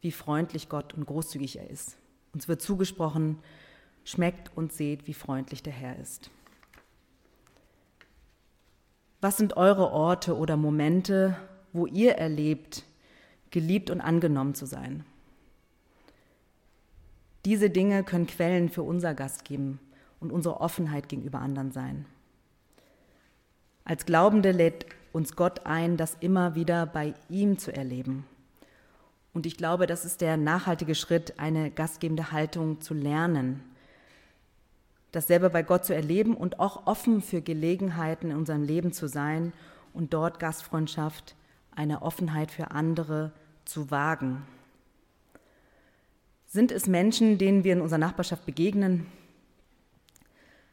wie 0.00 0.12
freundlich 0.12 0.68
Gott 0.68 0.92
und 0.94 1.06
großzügig 1.06 1.58
er 1.58 1.70
ist. 1.70 1.96
Uns 2.34 2.48
wird 2.48 2.60
zugesprochen, 2.60 3.38
schmeckt 4.04 4.50
und 4.56 4.72
seht, 4.72 5.06
wie 5.06 5.14
freundlich 5.14 5.62
der 5.62 5.72
Herr 5.72 5.98
ist. 5.98 6.30
Was 9.20 9.36
sind 9.36 9.56
eure 9.56 9.92
Orte 9.92 10.36
oder 10.36 10.56
Momente, 10.56 11.36
wo 11.72 11.86
ihr 11.86 12.16
erlebt, 12.16 12.84
geliebt 13.52 13.88
und 13.90 14.00
angenommen 14.00 14.56
zu 14.56 14.66
sein? 14.66 15.04
Diese 17.44 17.70
Dinge 17.70 18.02
können 18.02 18.26
Quellen 18.26 18.68
für 18.68 18.82
unser 18.82 19.14
Gast 19.14 19.44
geben 19.44 19.78
und 20.22 20.32
unsere 20.32 20.60
Offenheit 20.60 21.08
gegenüber 21.08 21.40
anderen 21.40 21.72
sein. 21.72 22.06
Als 23.84 24.06
Glaubende 24.06 24.52
lädt 24.52 24.86
uns 25.12 25.36
Gott 25.36 25.66
ein, 25.66 25.96
das 25.96 26.16
immer 26.20 26.54
wieder 26.54 26.86
bei 26.86 27.14
ihm 27.28 27.58
zu 27.58 27.74
erleben 27.74 28.24
und 29.34 29.46
ich 29.46 29.56
glaube, 29.56 29.86
das 29.86 30.04
ist 30.04 30.20
der 30.20 30.36
nachhaltige 30.36 30.94
Schritt, 30.94 31.38
eine 31.38 31.70
gastgebende 31.70 32.32
Haltung 32.32 32.80
zu 32.80 32.94
lernen, 32.94 33.62
das 35.10 35.26
selber 35.26 35.50
bei 35.50 35.62
Gott 35.62 35.84
zu 35.84 35.94
erleben 35.94 36.34
und 36.34 36.58
auch 36.60 36.86
offen 36.86 37.20
für 37.20 37.42
Gelegenheiten 37.42 38.30
in 38.30 38.36
unserem 38.36 38.62
Leben 38.62 38.92
zu 38.92 39.08
sein 39.08 39.52
und 39.92 40.14
dort 40.14 40.38
Gastfreundschaft, 40.38 41.34
eine 41.74 42.02
Offenheit 42.02 42.50
für 42.50 42.70
andere 42.70 43.32
zu 43.64 43.90
wagen. 43.90 44.42
Sind 46.46 46.70
es 46.70 46.86
Menschen, 46.86 47.38
denen 47.38 47.64
wir 47.64 47.72
in 47.72 47.80
unserer 47.80 47.98
Nachbarschaft 47.98 48.44
begegnen? 48.44 49.06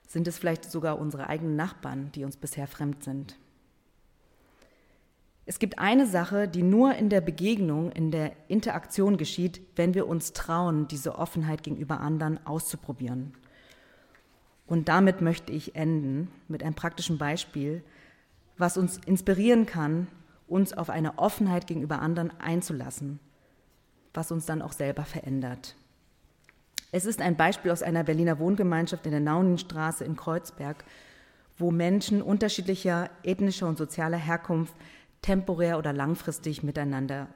Sind 0.10 0.28
es 0.28 0.40
vielleicht 0.40 0.66
sogar 0.66 0.98
unsere 0.98 1.28
eigenen 1.28 1.56
Nachbarn, 1.56 2.12
die 2.14 2.26
uns 2.26 2.36
bisher 2.36 2.66
fremd 2.66 3.04
sind? 3.04 3.38
Es 5.46 5.60
gibt 5.60 5.78
eine 5.78 6.08
Sache, 6.08 6.48
die 6.48 6.64
nur 6.64 6.96
in 6.96 7.10
der 7.10 7.22
Begegnung, 7.22 7.92
in 7.92 8.10
der 8.10 8.32
Interaktion 8.48 9.18
geschieht, 9.18 9.62
wenn 9.76 9.94
wir 9.94 10.08
uns 10.08 10.34
trauen, 10.34 10.88
diese 10.88 11.16
Offenheit 11.16 11.62
gegenüber 11.62 12.00
anderen 12.00 12.44
auszuprobieren. 12.46 13.34
Und 14.66 14.90
damit 14.90 15.22
möchte 15.22 15.54
ich 15.54 15.76
enden 15.76 16.32
mit 16.48 16.64
einem 16.64 16.76
praktischen 16.76 17.20
Beispiel, 17.20 17.84
was 18.58 18.78
uns 18.78 18.98
inspirieren 19.06 19.68
kann, 19.68 20.08
uns 20.48 20.74
auf 20.74 20.90
eine 20.90 21.20
Offenheit 21.20 21.68
gegenüber 21.68 22.00
anderen 22.00 22.32
einzulassen, 22.40 23.20
was 24.16 24.32
uns 24.32 24.48
dann 24.48 24.64
auch 24.64 24.74
selber 24.74 25.04
verändert. 25.04 25.76
Es 26.92 27.06
ist 27.06 27.22
ein 27.22 27.36
Beispiel 27.36 27.72
aus 27.72 27.84
einer 27.84 28.04
Berliner 28.04 28.40
Wohngemeinschaft 28.40 29.06
in 29.06 29.12
der 29.12 29.20
Nauninstraße 29.20 30.04
in 30.04 30.16
Kreuzberg, 30.16 30.84
wo 31.58 31.72
Menschen 31.72 32.22
unterschiedlicher 32.22 33.10
ethnischer 33.24 33.68
und 33.68 33.78
sozialer 33.78 34.18
Herkunft 34.18 34.74
temporär 35.22 35.78
oder 35.78 35.94
langfristig 35.94 36.64
miteinander 36.64 37.28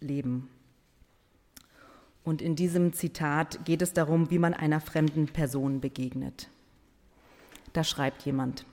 leben. 0.00 0.48
Und 2.22 2.42
in 2.42 2.56
diesem 2.56 2.92
Zitat 2.92 3.64
geht 3.64 3.82
es 3.82 3.92
darum, 3.92 4.30
wie 4.30 4.38
man 4.38 4.52
einer 4.52 4.80
fremden 4.80 5.26
Person 5.26 5.80
begegnet. 5.80 6.48
Da 7.72 7.84
schreibt 7.84 8.22
jemand, 8.22 8.66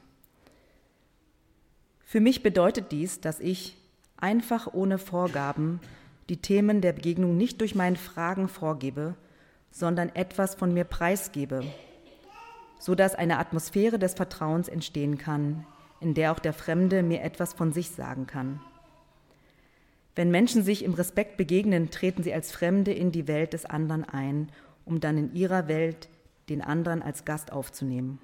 für 2.03 2.19
mich 2.19 2.43
bedeutet 2.43 2.91
dies, 2.91 3.21
dass 3.21 3.39
ich 3.39 3.77
einfach 4.17 4.73
ohne 4.73 4.97
Vorgaben 4.97 5.79
die 6.29 6.37
Themen 6.37 6.81
der 6.81 6.93
Begegnung 6.93 7.37
nicht 7.37 7.61
durch 7.61 7.75
meine 7.75 7.95
Fragen 7.95 8.47
vorgebe, 8.47 9.15
sondern 9.73 10.15
etwas 10.15 10.53
von 10.53 10.71
mir 10.71 10.83
preisgebe, 10.83 11.63
sodass 12.79 13.15
eine 13.15 13.39
Atmosphäre 13.39 13.97
des 13.97 14.13
Vertrauens 14.13 14.69
entstehen 14.69 15.17
kann, 15.17 15.65
in 15.99 16.13
der 16.13 16.31
auch 16.31 16.39
der 16.39 16.53
Fremde 16.53 17.01
mir 17.01 17.23
etwas 17.23 17.53
von 17.53 17.73
sich 17.73 17.89
sagen 17.89 18.27
kann. 18.27 18.61
Wenn 20.15 20.29
Menschen 20.29 20.63
sich 20.63 20.83
im 20.83 20.93
Respekt 20.93 21.37
begegnen, 21.37 21.89
treten 21.89 22.21
sie 22.21 22.33
als 22.33 22.51
Fremde 22.51 22.93
in 22.93 23.11
die 23.11 23.27
Welt 23.27 23.53
des 23.53 23.65
anderen 23.65 24.03
ein, 24.03 24.51
um 24.85 24.99
dann 24.99 25.17
in 25.17 25.33
ihrer 25.33 25.67
Welt 25.67 26.07
den 26.49 26.61
anderen 26.61 27.01
als 27.01 27.25
Gast 27.25 27.51
aufzunehmen. 27.51 28.19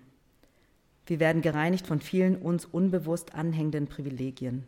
Wir 1.07 1.19
werden 1.19 1.41
gereinigt 1.41 1.88
von 1.88 1.99
vielen 1.99 2.35
uns 2.35 2.65
unbewusst 2.65 3.33
anhängenden 3.33 3.88
Privilegien, 3.88 4.67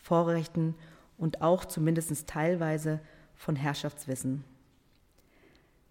Vorrechten 0.00 0.76
und 1.18 1.42
auch 1.42 1.64
zumindest 1.64 2.28
teilweise 2.28 3.00
von 3.34 3.56
Herrschaftswissen. 3.56 4.44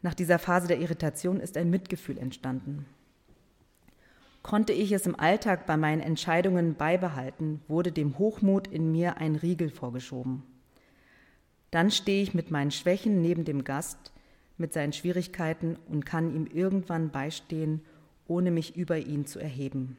Nach 0.02 0.14
dieser 0.14 0.40
Phase 0.40 0.68
der 0.68 0.80
Irritation 0.80 1.40
ist 1.40 1.58
ein 1.58 1.70
Mitgefühl 1.70 2.18
entstanden. 2.18 2.86
Konnte 4.42 4.72
ich 4.72 4.92
es 4.94 5.06
im 5.06 5.20
Alltag 5.20 5.66
bei 5.66 5.76
meinen 5.76 6.02
Entscheidungen 6.02 6.76
beibehalten, 6.76 7.62
wurde 7.68 7.92
dem 7.92 8.18
Hochmut 8.18 8.68
in 8.68 8.92
mir 8.92 9.18
ein 9.18 9.36
Riegel 9.36 9.70
vorgeschoben. 9.70 10.44
Dann 11.72 11.92
stehe 11.92 12.24
ich 12.24 12.34
mit 12.34 12.50
meinen 12.50 12.72
Schwächen 12.72 13.22
neben 13.22 13.44
dem 13.44 13.64
Gast, 13.64 14.14
mit 14.58 14.74
seinen 14.74 14.94
Schwierigkeiten 14.94 15.78
und 15.88 16.06
kann 16.06 16.34
ihm 16.34 16.48
irgendwann 16.48 17.10
beistehen, 17.12 17.82
ohne 18.28 18.52
mich 18.52 18.76
über 18.76 18.98
ihn 18.98 19.26
zu 19.26 19.40
erheben. 19.40 19.98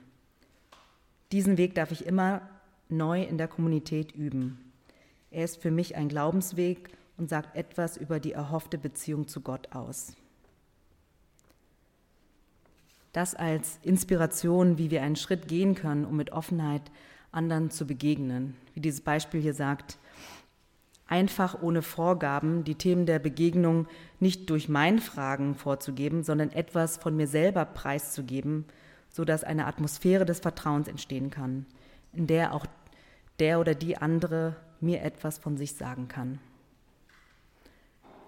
Diesen 1.33 1.59
Weg 1.59 1.75
darf 1.75 1.93
ich 1.93 2.07
immer 2.07 2.43
neu 2.89 3.23
in 3.23 3.39
der 3.39 3.49
Kommunität 3.49 4.13
üben. 4.13 4.73
Er 5.31 5.45
ist 5.45 5.63
für 5.63 5.71
mich 5.71 5.97
ein 5.97 6.09
Glaubensweg 6.09 6.91
und 7.21 7.29
sagt 7.29 7.55
etwas 7.55 7.99
über 7.99 8.19
die 8.19 8.33
erhoffte 8.33 8.79
Beziehung 8.79 9.29
zu 9.29 9.43
Gott 9.43 9.69
aus. 9.73 10.15
Das 13.13 13.35
als 13.35 13.79
Inspiration, 13.83 14.79
wie 14.79 14.91
wir 14.91 15.03
einen 15.03 15.17
Schritt 15.17 15.47
gehen 15.47 15.75
können, 15.75 16.07
um 16.07 16.17
mit 16.17 16.33
Offenheit 16.33 16.91
anderen 17.31 17.71
zu 17.71 17.87
begegnen. 17.87 18.57
Wie 18.73 18.81
dieses 18.81 19.03
Beispiel 19.03 19.41
hier 19.41 19.53
sagt, 19.53 19.99
einfach 21.07 21.61
ohne 21.61 21.83
Vorgaben 21.83 22.65
die 22.65 22.77
Themen 22.77 23.05
der 23.05 23.19
Begegnung 23.19 23.87
nicht 24.19 24.49
durch 24.49 24.71
mein 24.71 24.99
Fragen 24.99 25.55
vorzugeben, 25.55 26.23
sondern 26.23 26.51
etwas 26.51 26.97
von 26.97 27.15
mir 27.17 27.27
selber 27.27 27.67
preiszugeben, 27.67 28.65
sodass 29.11 29.45
eine 29.45 29.67
Atmosphäre 29.67 30.25
des 30.25 30.41
Vertrauens 30.41 30.89
entstehen 30.89 31.31
kann, 31.31 31.67
in 32.15 32.27
der 32.27 32.55
auch 32.55 32.65
der 33.41 33.61
oder 33.61 33.75
die 33.75 33.99
andere 33.99 34.57
mir 34.81 35.03
etwas 35.03 35.37
von 35.39 35.59
sich 35.59 35.75
sagen 35.75 36.09
kann. 36.09 36.39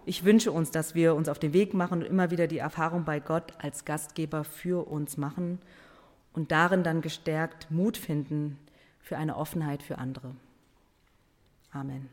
Ich 0.04 0.24
wünsche 0.24 0.50
uns, 0.50 0.70
dass 0.70 0.94
wir 0.94 1.14
uns 1.14 1.28
auf 1.28 1.38
den 1.38 1.52
Weg 1.52 1.74
machen 1.74 2.00
und 2.00 2.06
immer 2.06 2.30
wieder 2.30 2.48
die 2.48 2.58
Erfahrung 2.58 3.04
bei 3.04 3.20
Gott 3.20 3.52
als 3.58 3.84
Gastgeber 3.84 4.42
für 4.42 4.88
uns 4.88 5.16
machen 5.16 5.60
und 6.32 6.50
darin 6.50 6.82
dann 6.82 7.02
gestärkt 7.02 7.70
Mut 7.70 7.96
finden 7.96 8.58
für 8.98 9.16
eine 9.16 9.36
Offenheit 9.36 9.82
für 9.82 9.98
andere. 9.98 10.34
Amen. 11.70 12.10